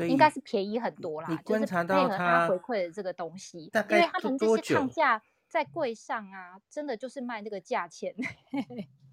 [0.00, 1.28] 应该是便宜很多啦。
[1.28, 8.14] 你观察到他回馈的这个东西，因为他们这些抗价在柜上啊，真的就是卖那个价钱。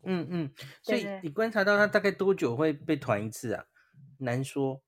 [0.03, 0.53] 嗯嗯，
[0.83, 3.65] 所以你观察到他大概多久会被团一次啊？
[4.17, 4.81] 难说，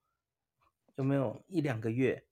[0.96, 2.26] 有没有一两个月？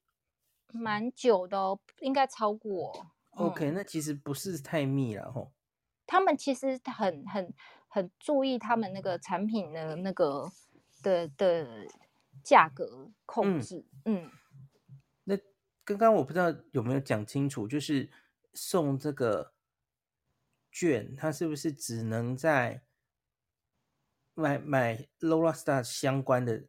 [0.72, 3.06] 蛮久的哦，应该超过。
[3.30, 5.52] OK，嗯，那其实不是太密了吼。
[6.06, 7.54] 他们其实很很
[7.88, 10.50] 很注意他们那个产品的那个
[11.02, 11.66] 的的
[12.42, 13.86] 价格控制。
[14.04, 14.30] 嗯，嗯，
[15.24, 15.38] 那
[15.84, 18.10] 刚刚我不知道有没有讲清楚，就是
[18.52, 19.52] 送这个
[20.72, 22.82] 券，它是不是只能在
[24.34, 26.64] 买买 Laura Star 相关的？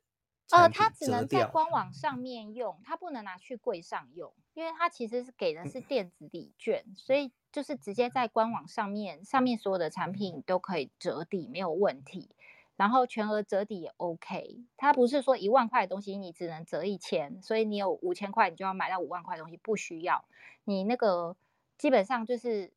[0.52, 12.30] 呃，它只能在官网上面用，它不能拿去柜上用，因为它其实是给的是电子礼券，嗯，所以就是直接在官网上面，上面所有的产品都可以折抵，没有问题。
[12.76, 20.26] 然后全额折抵也 OK，它不是说一万块的东西你只能折一千，所以你有五千块你就要买到五万块的东西，不需要。
[20.66, 21.36] 你那个
[21.78, 22.72] 基本上就是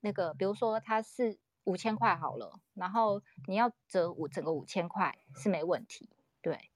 [0.00, 6.08] 那个，比如说它是五千块好了，然后你要折五整个五千块是没问题，
[6.40, 6.70] 对。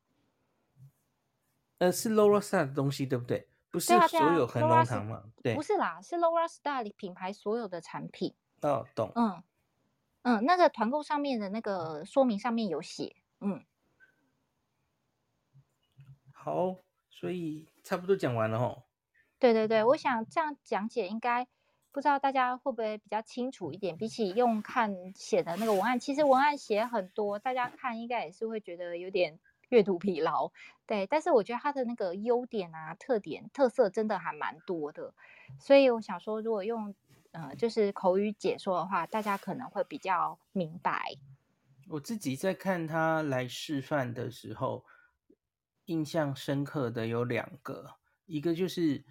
[1.78, 3.48] 呃，是 Laura Star 的东西，对不对？
[3.70, 5.22] 不是所有恒隆堂嘛？
[5.42, 8.34] 对，不是啦，是 Laura Star 品牌所有的产品。
[8.62, 9.12] 哦，懂。
[9.14, 9.42] 嗯
[10.28, 13.16] 嗯，那个团购上面的那个说明上面有写。
[13.40, 13.64] 嗯，
[16.34, 16.76] 好，
[17.08, 18.82] 所以差不多讲完了吼。
[19.38, 21.46] 对对对，我想这样讲解应该
[21.92, 29.38] 不知道大家会不会比较清楚一点，比起用看写的那个文案，其实文案写很多，大家看应该也是会觉得有点。
[29.70, 30.50] 阅读疲劳，
[30.86, 35.12] 对，但是我觉得它的那个优点啊、特点、特色真的还蛮多的，
[35.60, 36.94] 所以我想说，如果用
[37.32, 41.18] 呃就是口语解说的话，大家可能会比较明白。
[41.88, 44.84] 我自己在看他来示范的时候，
[45.86, 49.04] 印象深刻的有两个，一个就是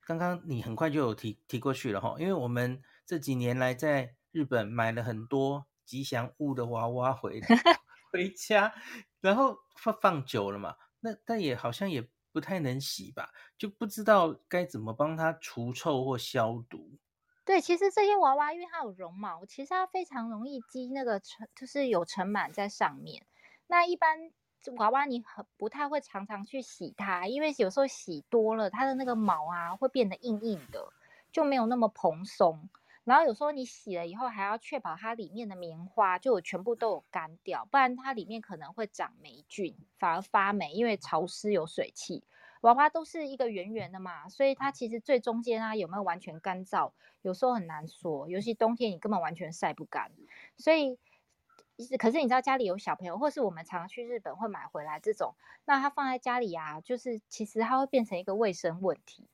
[0.00, 7.48] 刚刚你很快就有提提过去了哈，因为我们这几年来在日本买了很多吉祥物的娃娃回来
[8.12, 8.72] 回家。
[9.20, 16.98] 然后放放久了嘛，那但也好像也不太能洗吧，就不知道该怎么帮它除臭或消毒。
[17.46, 23.24] 对，其实这些娃娃因为它有绒毛，其实它非常容易积那个尘，就是有尘螨在上面。
[23.68, 24.32] 那一般
[24.78, 30.92] 娃娃你很不太会常常去洗它，因为有时候洗多了，它的那个毛啊会变得硬硬的，
[31.30, 32.68] 就没有那么蓬松。
[33.04, 42.24] 然后有时候你洗了以后，还要确保它里面的棉花就全部都有干掉，不然它里面可能会长霉菌，反而发霉，因为潮湿有水汽。
[42.66, 46.90] 娃娃都是一个圆圆的嘛，所以它其实最中间啊有没有完全干燥，
[47.22, 50.10] 有时候很难说，尤其冬天你根本完全晒不干。
[50.56, 50.98] 所以，
[51.96, 59.28] 可是你知道家里有小朋友，或是我们常常去日本会买回来这种，那它放在家里啊，就是其实它会变成一个卫生问题。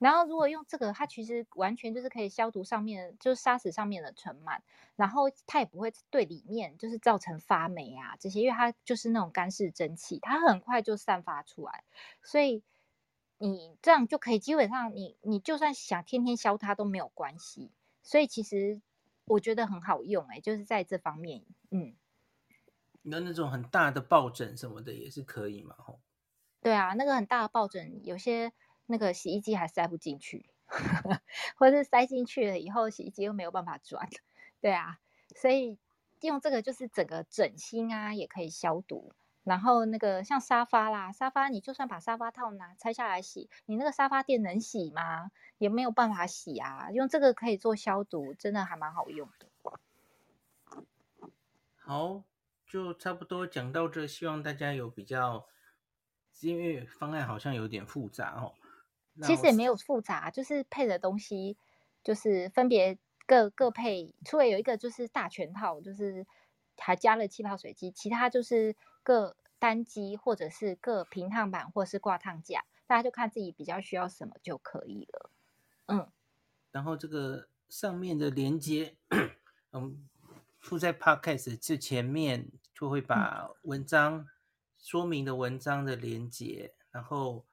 [0.00, 4.58] 然后如果用这个，它其实完全就是可以消毒上面，就是杀死上面的尘螨，
[4.96, 11.84] 然后它也不会对里面就是造成发霉啊这些，因为它就是那种干式蒸汽，它很快就散发出来，
[12.24, 12.64] 所以
[13.48, 17.70] 你这样就可以基本上你你就算想天天消它都没有关系，
[18.02, 18.80] 所以其实
[19.24, 21.94] 我觉得很好用哎、欸，就是在这方面，嗯，
[23.02, 26.00] 那那种很大的抱枕什么的也是可以嘛，吼，
[26.60, 28.52] 对啊，那个很大的抱枕有些。
[28.86, 30.50] 那个洗衣机还塞不进去，
[31.56, 34.08] 或者是塞进去了以后，洗衣机又没有办法转，
[34.60, 34.98] 对啊，
[35.36, 35.78] 所以
[36.20, 39.14] 用这个就是整个枕芯啊，也可以消毒。
[39.44, 45.30] 然后那个像沙发啦，沙发你就算把沙发套拿拆下来洗，你那个沙发垫能洗吗？
[45.58, 46.90] 也没有办法洗啊。
[46.92, 49.48] 用这个可以做消毒，真的还蛮好用的。
[51.76, 52.22] 好，
[52.66, 55.46] 就差不多讲到这，希望大家有比较，
[56.40, 58.54] 因为方案好像有点复杂哦。
[59.22, 61.56] 其实也没有复杂，就是配的东西
[62.02, 66.24] 就是分别各各配，除了有一个就是大全套，就是
[66.78, 75.30] 还加了气泡水机，其他就是各单机或者是各平烫板或是挂烫架，大家就看自己比较需要什么就可以了。
[75.86, 76.10] 嗯，
[76.70, 78.96] 然后这个上面的连接，
[79.72, 80.08] 嗯，
[80.58, 84.28] 附在 Podcast 这前面就会把文章、嗯、
[84.78, 87.44] 说明的文章的连接，然后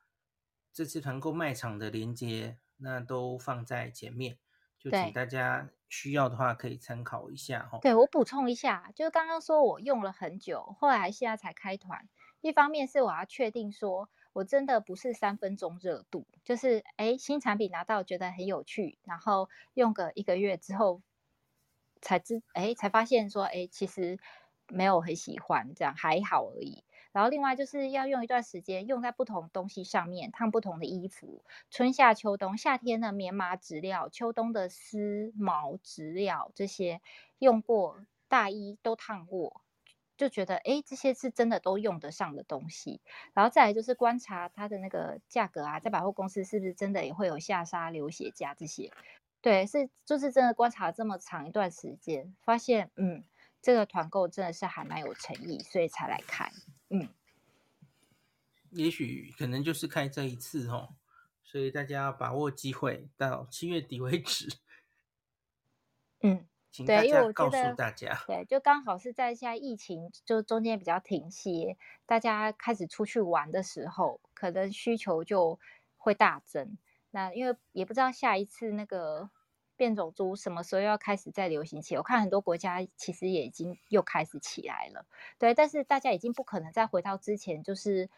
[0.72, 4.38] 这次团购卖场的连接，那都放在前面，
[4.80, 7.80] 就请大家需要的话可以参考一下哈。
[7.82, 12.08] 对，我补充一下，就是刚刚说我用了很久，后来现在才开团，
[12.42, 14.10] 一方面是我要确定说。
[14.32, 21.02] 我真的不是三分钟热度，就是哎，新产品拿到觉得很有趣，然后用个一个月之后
[22.00, 24.20] 才知哎，才发现说哎，其实
[24.68, 26.84] 没有很喜欢，这样还好而已。
[27.12, 37.02] 然后另外就是要用一段时间，用在不同东西上面，烫不同的衣服，春夏秋冬，夏天的棉麻质料，秋冬的丝毛质料，这些
[37.40, 39.62] 用过大衣都烫过。
[40.18, 43.00] 就觉得哎，这些是真的都用得上的东西，
[43.34, 48.92] 然后再来就是观察它的那个价格啊，在百货公司是不是真的也会有下杀、流血价这些？
[49.42, 53.24] 对，是就是真的观察这么长一段时间，发现嗯，
[53.62, 56.52] 这个团购真的是还蛮有诚意，所以才来看。
[56.90, 57.10] 嗯，
[58.72, 60.96] 也许可能就是开这一次哦，
[61.44, 64.58] 所以大家要把握机会，到七月底为止。
[66.22, 66.46] 嗯。
[66.86, 71.76] 对，因为我告诉大家，对，就刚好是在现在疫情就中间比较停歇，
[72.06, 75.60] 大家开始出去玩的时候，可能需求就
[75.98, 76.78] 会大增。
[77.10, 79.32] 那因为也不知道下一次那个
[79.80, 85.06] 变种株什么时候要开始再流行起，我看很多国家其实也已经又开始起来了。
[85.40, 88.10] 对，但是大家已经不可能再回到之前就是。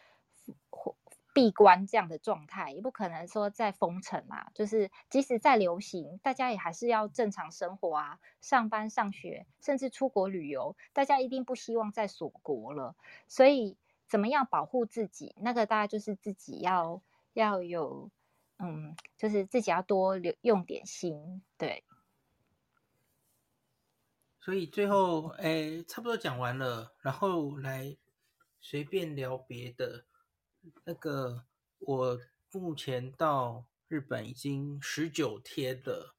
[1.34, 4.50] 闭关这样的状态，也不可能说再封城啊。
[4.54, 12.96] 就是即使再流行，大家也还是要正常生活啊，上班、上学，甚至出国旅游，大家一定不希望再锁国了。
[13.28, 15.34] 所以，怎么样保护自己？
[15.40, 17.00] 那个大家就是自己要
[17.32, 18.10] 要有，
[18.62, 21.84] 嗯，就是自己要多留用点心，对。
[24.38, 27.96] 所以最后，哎，差不多讲完了，然后来
[28.60, 30.04] 随便聊别的。
[30.84, 31.44] 那个，
[31.80, 32.20] 我
[32.52, 36.14] 目前到日本已经十九天了。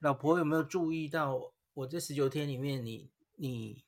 [0.00, 3.84] 老婆有没有注意到我这十九天里面你，你你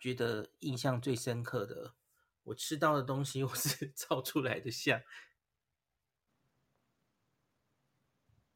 [0.00, 1.94] 觉得印象最深刻的，
[2.42, 5.00] 我吃到的东西，我是 照出来的相。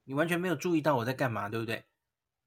[0.07, 1.85] 你完全没有注意到我在干嘛，对不对？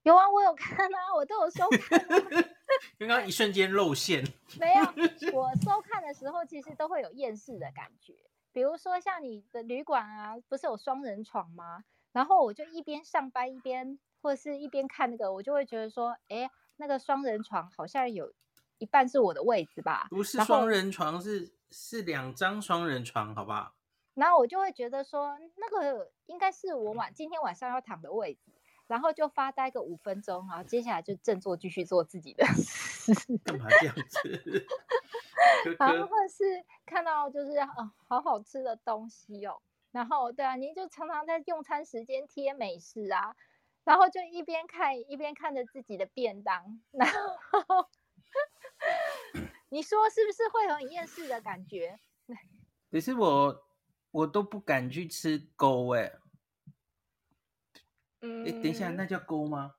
[0.03, 2.45] 有啊，我有看啊，我都有收看啊。
[2.97, 4.23] 刚刚一瞬间露馅，
[4.59, 5.33] 没有。
[5.33, 8.13] 我收看的时候，其实都会有厌世的感觉。
[8.53, 11.83] 比如说，像你的旅馆啊，不是有双人床吗？
[12.13, 18.31] 然后我就一边上班一边，或者是一边看那个，我就会觉得说，哎，那个双人床好像有
[18.77, 20.07] 一半是我的位置吧？
[20.09, 23.75] 不是双人床，是是两张双人床，好不好？
[24.19, 28.51] 然后我就会觉得说，那个应该是我晚今天晚上要躺的位置。
[28.87, 33.13] 然后就发呆个五分钟，然后接下来就振作继续做自己的事。
[33.45, 34.65] 干嘛这样子？
[35.77, 37.67] 然后是看到就是啊，
[38.07, 39.61] 好好吃的东西哦。
[39.91, 43.35] 然后对啊，您就常常在用餐时间贴美食啊，
[43.85, 46.81] 然后就一边看一边看着自己的便当。
[46.89, 47.07] 然
[47.67, 47.87] 后
[49.69, 51.99] 你说是不是会有很厌世的感觉？
[52.89, 53.68] 可是我
[54.11, 56.19] 我都不敢去吃勾哎。
[58.21, 59.75] 嗯，等一下，那叫勾吗？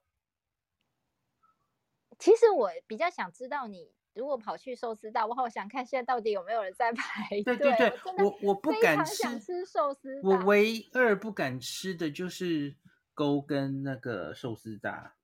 [2.19, 7.43] 其实我比较想知道，你如果跑去寿司大，我好想看现在到底有没有人在排队。
[7.43, 10.21] 对对对，我我，不敢吃，吃寿司。
[10.23, 12.77] 我唯二不敢吃的就是
[13.15, 15.17] 勾跟那个寿司大。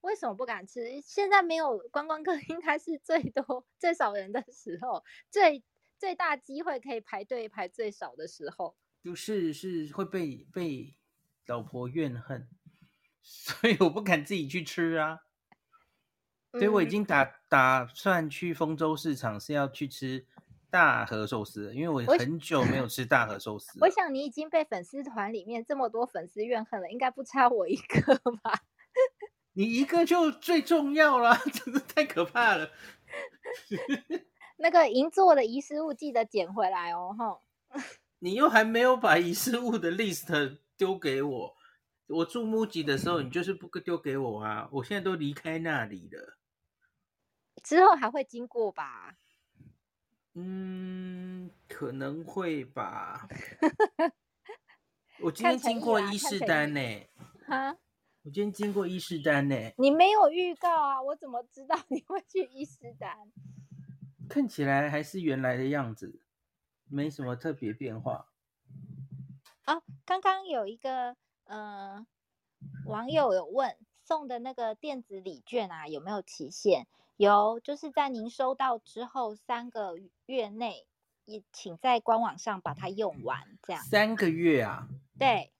[0.00, 1.00] 为什么不敢吃？
[1.00, 5.62] 现在没有观光客，应该是最多最少人的时候，最
[6.02, 8.76] 最大机会可以排队排最少的时候。
[9.04, 10.96] 就是是会被被。
[11.48, 12.48] 老婆怨恨，
[13.20, 15.18] 所以我不敢自己去吃啊。
[16.52, 20.24] 所以我已经打打算去丰州市场是要去吃
[20.70, 23.76] 大和寿司，因为我很久没有吃大和寿司。
[23.80, 28.62] 我想你已经被粉丝团里面这么多粉丝怨恨了，应该不差我一个吧？
[29.54, 32.70] 你一个就最重要了， 真的太可怕了。
[34.62, 37.42] 那个银座的遗失物记得捡回来哦，吼。
[38.20, 40.58] 你又还没有把遗失物的 list。
[40.74, 41.56] 丢给我，
[42.08, 44.68] 我住木吉的时候，你就是不丢给我啊！
[44.72, 46.38] 我现在都离开那里了，
[47.62, 49.16] 之后还会经过吧？
[50.34, 53.28] 嗯，可能会吧。
[55.22, 57.10] 我今天经过伊势丹呢、欸，
[57.46, 57.76] 哈？
[58.24, 61.00] 我今天经过伊势丹呢、欸，你没有预告啊？
[61.00, 63.16] 我怎么知道你会去伊势丹？
[64.32, 66.22] 看起来还是原来的样子。
[66.88, 68.28] 没什么特别变化。
[69.64, 71.14] 啊，刚刚有一个
[71.44, 72.06] 呃
[72.86, 76.86] 网友有问送的那个电子礼券啊有没有期限？
[77.18, 80.86] 有，就是在您收到之后三个月内，
[81.26, 83.58] 也请在官网上把它用完。
[83.62, 84.88] 这样三个月啊？
[85.18, 85.52] 对。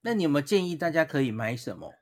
[0.00, 1.92] 那你有没有建议大家可以买什么？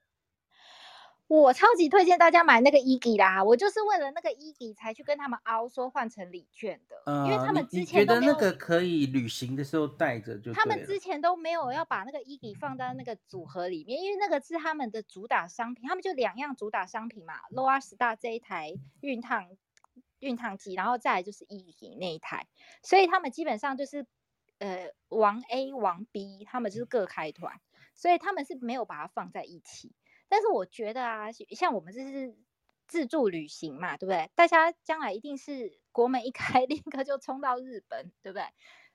[1.31, 10.53] 我超级推荐大家买那个 EG 啦，我就是为了那个 EG 才去跟他们凹说换成礼券的，呃、因为他们之前都觉得那个可以旅行的时候带着就。
[10.53, 19.47] 他们之前都没有要把那个 EG 放在那个组合里面，因为那个是他们的主打商品，他们就两样主打商品嘛，Lower Star 这一台熨烫
[20.19, 22.49] 熨烫机，然后再来就是 EG 那一台，
[22.83, 24.05] 所以他们基本上就是
[24.59, 27.61] 呃王 A 王 B，他们就是各开团，
[27.95, 29.93] 所以他们是没有把它放在一起。
[30.31, 32.35] 但是我觉得啊，像我们这是
[32.87, 34.31] 自助旅行嘛，对不对？
[34.37, 38.45] 大家将来一定是国门一开， 立刻就冲到日本，对不对？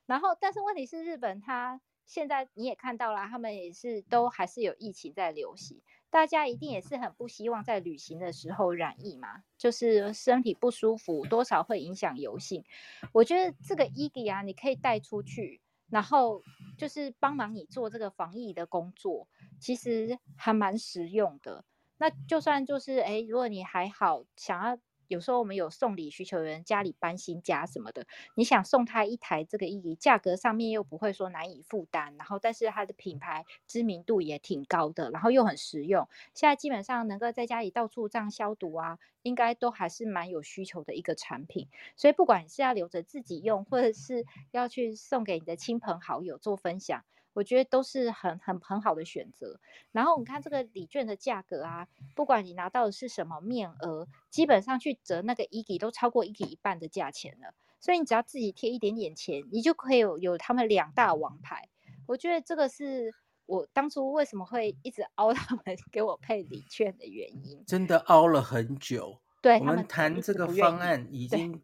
[0.06, 12.64] 然后，但是问题是，日本它现在你也看到了，他们也是都还是有疫情在流行，大家一定也是很不希望在旅行的时候染疫嘛，就是身体不舒服，多少会影响游兴。
[13.12, 15.62] 我觉得这个 EG 啊，你可以带出去。
[15.90, 16.42] 然后
[16.78, 19.28] 就是帮忙你做这个防疫的工作，
[19.60, 21.64] 其实还蛮实用的。
[21.98, 24.78] 那就算就是哎，如果你还好，想要。
[25.08, 36.08] 有时候我们有送礼需求，有人家里搬新家什么的，你想送他一台这个意义，价格上面又不会说难以负担，然后但是它的品牌知名度也挺高的，然后又很实用。
[36.34, 41.68] 现在基本上能够在家里到处这样消毒啊，应该都还是蛮有需求的一个产品。
[41.96, 47.04] 所以不管是要留着自己用，或者是要去送给你的亲朋好友做分享。
[47.36, 49.60] 我觉得都是很很很好的选择。
[49.92, 57.54] 然后你看这个礼券的价格啊，不管你拿到的是什么面额，基本上去折那个一给都超过一给一半的价钱了。
[57.82, 61.70] 所以你只要自己贴一点点钱，你就可以有有他们两大王牌。
[62.08, 63.14] 我觉得这个是
[63.46, 67.64] 我当初为什么会一直凹他们 给我配礼券的原因。
[67.68, 69.20] 真的凹了很久。
[69.42, 71.62] 对，我们谈这个方案已经，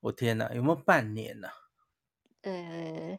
[0.00, 1.50] 我天哪，有没有半年了？
[2.42, 3.18] 呃。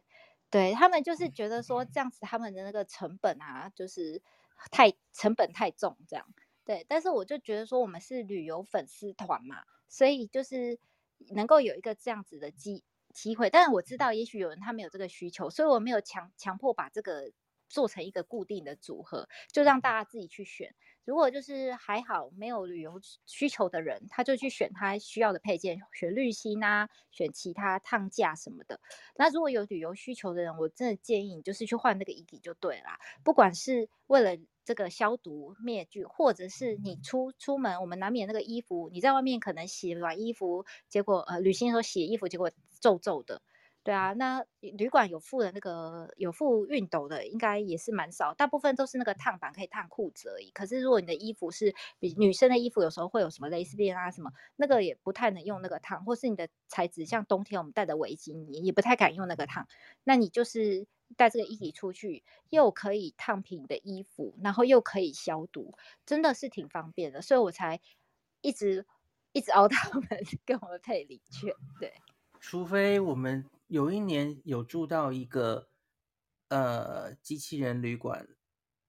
[0.54, 4.22] 对，他们就是觉得说这样子他们的那个成本啊，就是
[4.70, 6.24] 太成本太重这样。
[6.64, 10.78] 对，但是我就觉得说我们是旅游粉丝团嘛，所以就是
[11.30, 13.50] 能够有一个这样子的机机会。
[13.50, 17.32] 但是我知道也许有人他没有这个需求，所以我没有强强迫把这个
[17.68, 20.72] 做成一个固定的组合，就让大家自己去选。
[21.04, 28.80] 如果就是还好没有旅游需求的人，他就去选他需要的配件，选滤芯啊，选其他烫架什么的。
[29.16, 32.98] 那如果有旅游需求的人，我真的建议你就是去换那个仪器就对了。
[33.22, 42.50] 不管是为了这个消毒灭菌，或者是你出出门，我们难免那个衣服你在外面可能洗完衣服，结果呃旅行的时候洗衣服结果
[42.80, 43.42] 皱皱的。
[43.84, 50.50] 对啊，那旅馆有附的那个有附熨斗的，应该也是蛮少，大部分都是那个烫板可以烫裤子而已。
[50.52, 59.68] 可是如果你的衣服是比女生的衣服，有时候会有什么蕾丝边啊什么，那个也不太能用那个烫，或是你的材质像冬天我们戴的围巾，你也不太敢用那个烫。
[60.02, 60.86] 那你就是
[61.18, 65.74] 带这个衣体出去，又可以烫平你的衣服，然后又可以消毒，
[66.06, 67.82] 真的是挺方便的，所以我才
[68.40, 68.86] 一直
[69.32, 70.08] 一直熬到他们
[70.46, 71.52] 跟我们配礼券。
[71.78, 71.92] 对，
[72.40, 73.44] 除非我们。
[73.66, 75.68] 有一年有住到一个
[76.48, 78.28] 呃机器人旅馆，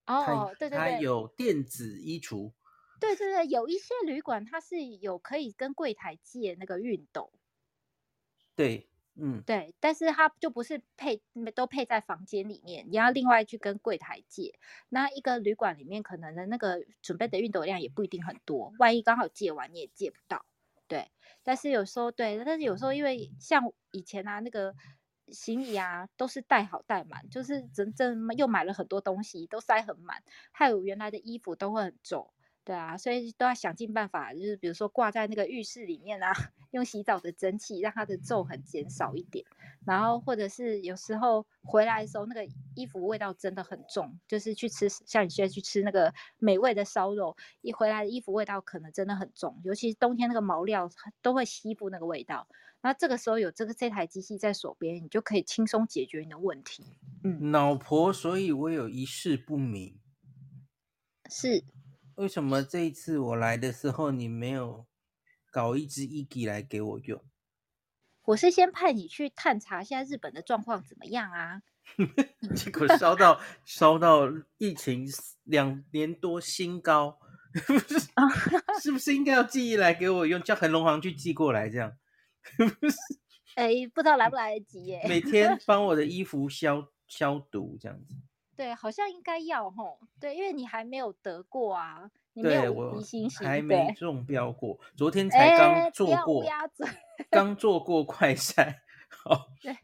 [0.06, 2.52] 哦，对对对，它有电子衣橱，
[3.00, 7.32] 对对对，有一些旅馆它是有可以跟柜台借那个熨斗，
[8.56, 11.22] 对，嗯，对，但是它就不是配
[11.56, 14.60] 都配在房间里面，你要另外去跟柜台借。
[14.90, 20.46] 那一个旅馆里面可能的那个准备的熨斗量也不一定很多，万一刚好借完你也借不到。
[20.90, 21.12] 对，
[21.44, 23.62] 但是有时候对，但是有时候因为像
[23.92, 24.74] 以前啊，那个
[25.28, 30.22] 行李啊都是带好带满，就是真正又买了很多东西，都塞很满，
[30.52, 32.32] 还有原来的衣服都会很重。
[32.66, 36.34] 对啊，所以都要想尽办法，就是比如说挂在那个浴室里面啊，
[36.72, 39.46] 用洗澡的蒸汽让它的皱痕减少一点。
[39.86, 42.44] 然后或者是有时候回来的时候，那个
[42.74, 50.90] 衣服味道真的很重，就是去吃像你现在去吃那个美味的烧肉，一回来的衣服味道可能真的很重，尤其是冬天那个毛料
[51.22, 52.48] 都会吸附那个味道。
[52.82, 56.84] 那这个时候有这个这台机器在手边，你就可以轻松解决你的问题。
[57.24, 60.00] 嗯，老婆，所以我有一事不明，
[61.30, 61.64] 是。
[62.16, 64.86] 为什么这一次我来的时候，你没有
[65.52, 67.24] 搞一支 EG 来给我用？
[68.24, 71.62] 我是先派你去探查一下日本的状况怎么样啊？
[72.56, 75.06] 结果烧到烧到疫情
[75.44, 77.20] 两年多新高，
[78.82, 80.42] 是不是应该要寄一来给我用？
[80.42, 81.96] 叫恒隆行去寄过来这样？
[83.56, 85.06] 哎，不知道来不来得及耶。
[85.08, 88.16] 每天帮我的衣服消消毒这样子。
[88.56, 90.00] 对，好像应该要吼。
[90.20, 94.80] 对，因为你还没有得过啊，你没有无敌星星，还没中标过。
[94.96, 96.44] 昨天才刚做过，
[97.30, 98.76] 刚做过快筛。
[99.10, 99.78] 好，对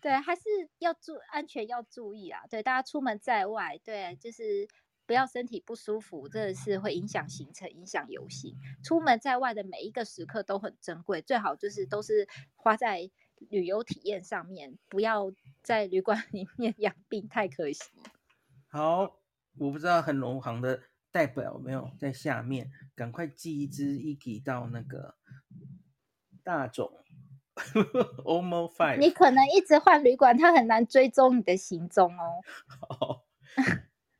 [0.00, 0.42] 对，还是
[0.78, 2.42] 要注安全要注意啊。
[2.48, 4.68] 对，大家出门在外，对，就是
[5.06, 8.54] 不要身体不舒服，真的是会影响行程、影响游行。
[8.84, 13.10] 出门在外的每一个时刻都很珍贵，最好就是都是花在
[13.50, 15.32] 旅游体验上面，不要
[15.62, 17.82] 在旅馆里面 养病，太可惜。
[18.68, 19.20] 好，
[19.56, 25.14] 我不知道很农行的代表有没有在下面，赶快寄一支 Eki 到那个
[26.42, 26.92] 大总
[28.24, 28.98] OMO Five。
[28.98, 32.22] 你可能一直换旅馆，他很难追踪你的行踪哦。
[32.88, 33.24] 好，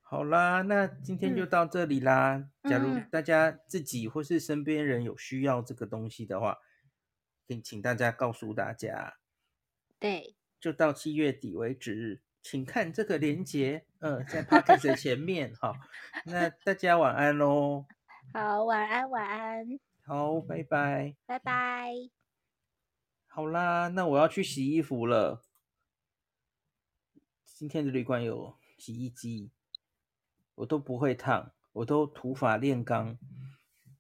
[0.00, 2.48] 好啦，那今天就到这里啦。
[2.62, 6.58] 嗯、假如大家自己或是身边人有需要这个东西的话。
[7.48, 9.16] 请请大家告诉大家，
[9.98, 15.74] 对，就到七月底为止，请看这个链接，呃，在 Podcast 前面，好，
[16.26, 17.86] 那大家晚安喽，
[18.34, 21.38] 好，晚安，晚安，好，拜拜，拜。
[21.38, 21.94] 拜，
[23.28, 25.42] 好啦，那我要去洗衣服了，
[27.46, 29.50] 今天的旅馆有洗衣机，
[30.56, 33.18] 我都不会烫，我都土法炼钢，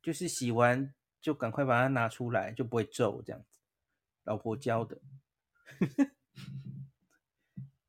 [0.02, 0.92] 就是洗完。
[1.28, 3.58] 就赶快把它拿出来，就不会皱这样子。
[4.24, 4.98] 老婆教的，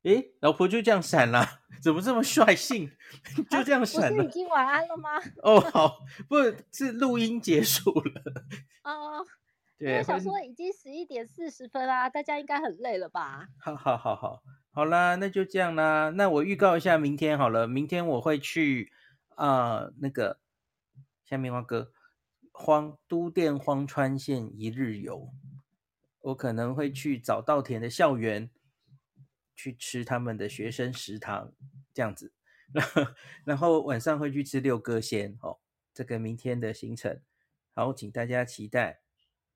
[0.02, 2.92] 诶，老婆就这样闪了，怎么这么率性？
[3.48, 4.22] 就这样闪了。
[4.22, 5.18] 是已经晚安了吗？
[5.42, 8.44] 哦，好，不是，是录音结束了。
[8.84, 9.24] 哦，
[9.80, 13.48] 对，我想说已经十一点四十分啦，大家应该很累了吧？
[13.58, 16.10] 好好好好，好啦，那就这样啦。
[16.10, 18.92] 那我预告一下明天好了，明天我会去
[19.34, 20.40] 啊、呃，那个
[21.24, 21.90] 下面花哥。
[22.60, 25.32] 荒都电荒川线一日游，
[26.20, 28.50] 我可能会去早稻田的校园
[29.56, 31.54] 去吃他们的学生食堂，
[31.94, 32.34] 这样子，
[33.44, 35.58] 然后晚上会去吃六哥鲜哦。
[35.94, 37.22] 这个明天的行程，
[37.72, 39.00] 好，请大家期待。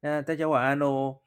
[0.00, 1.23] 那大家晚安喽。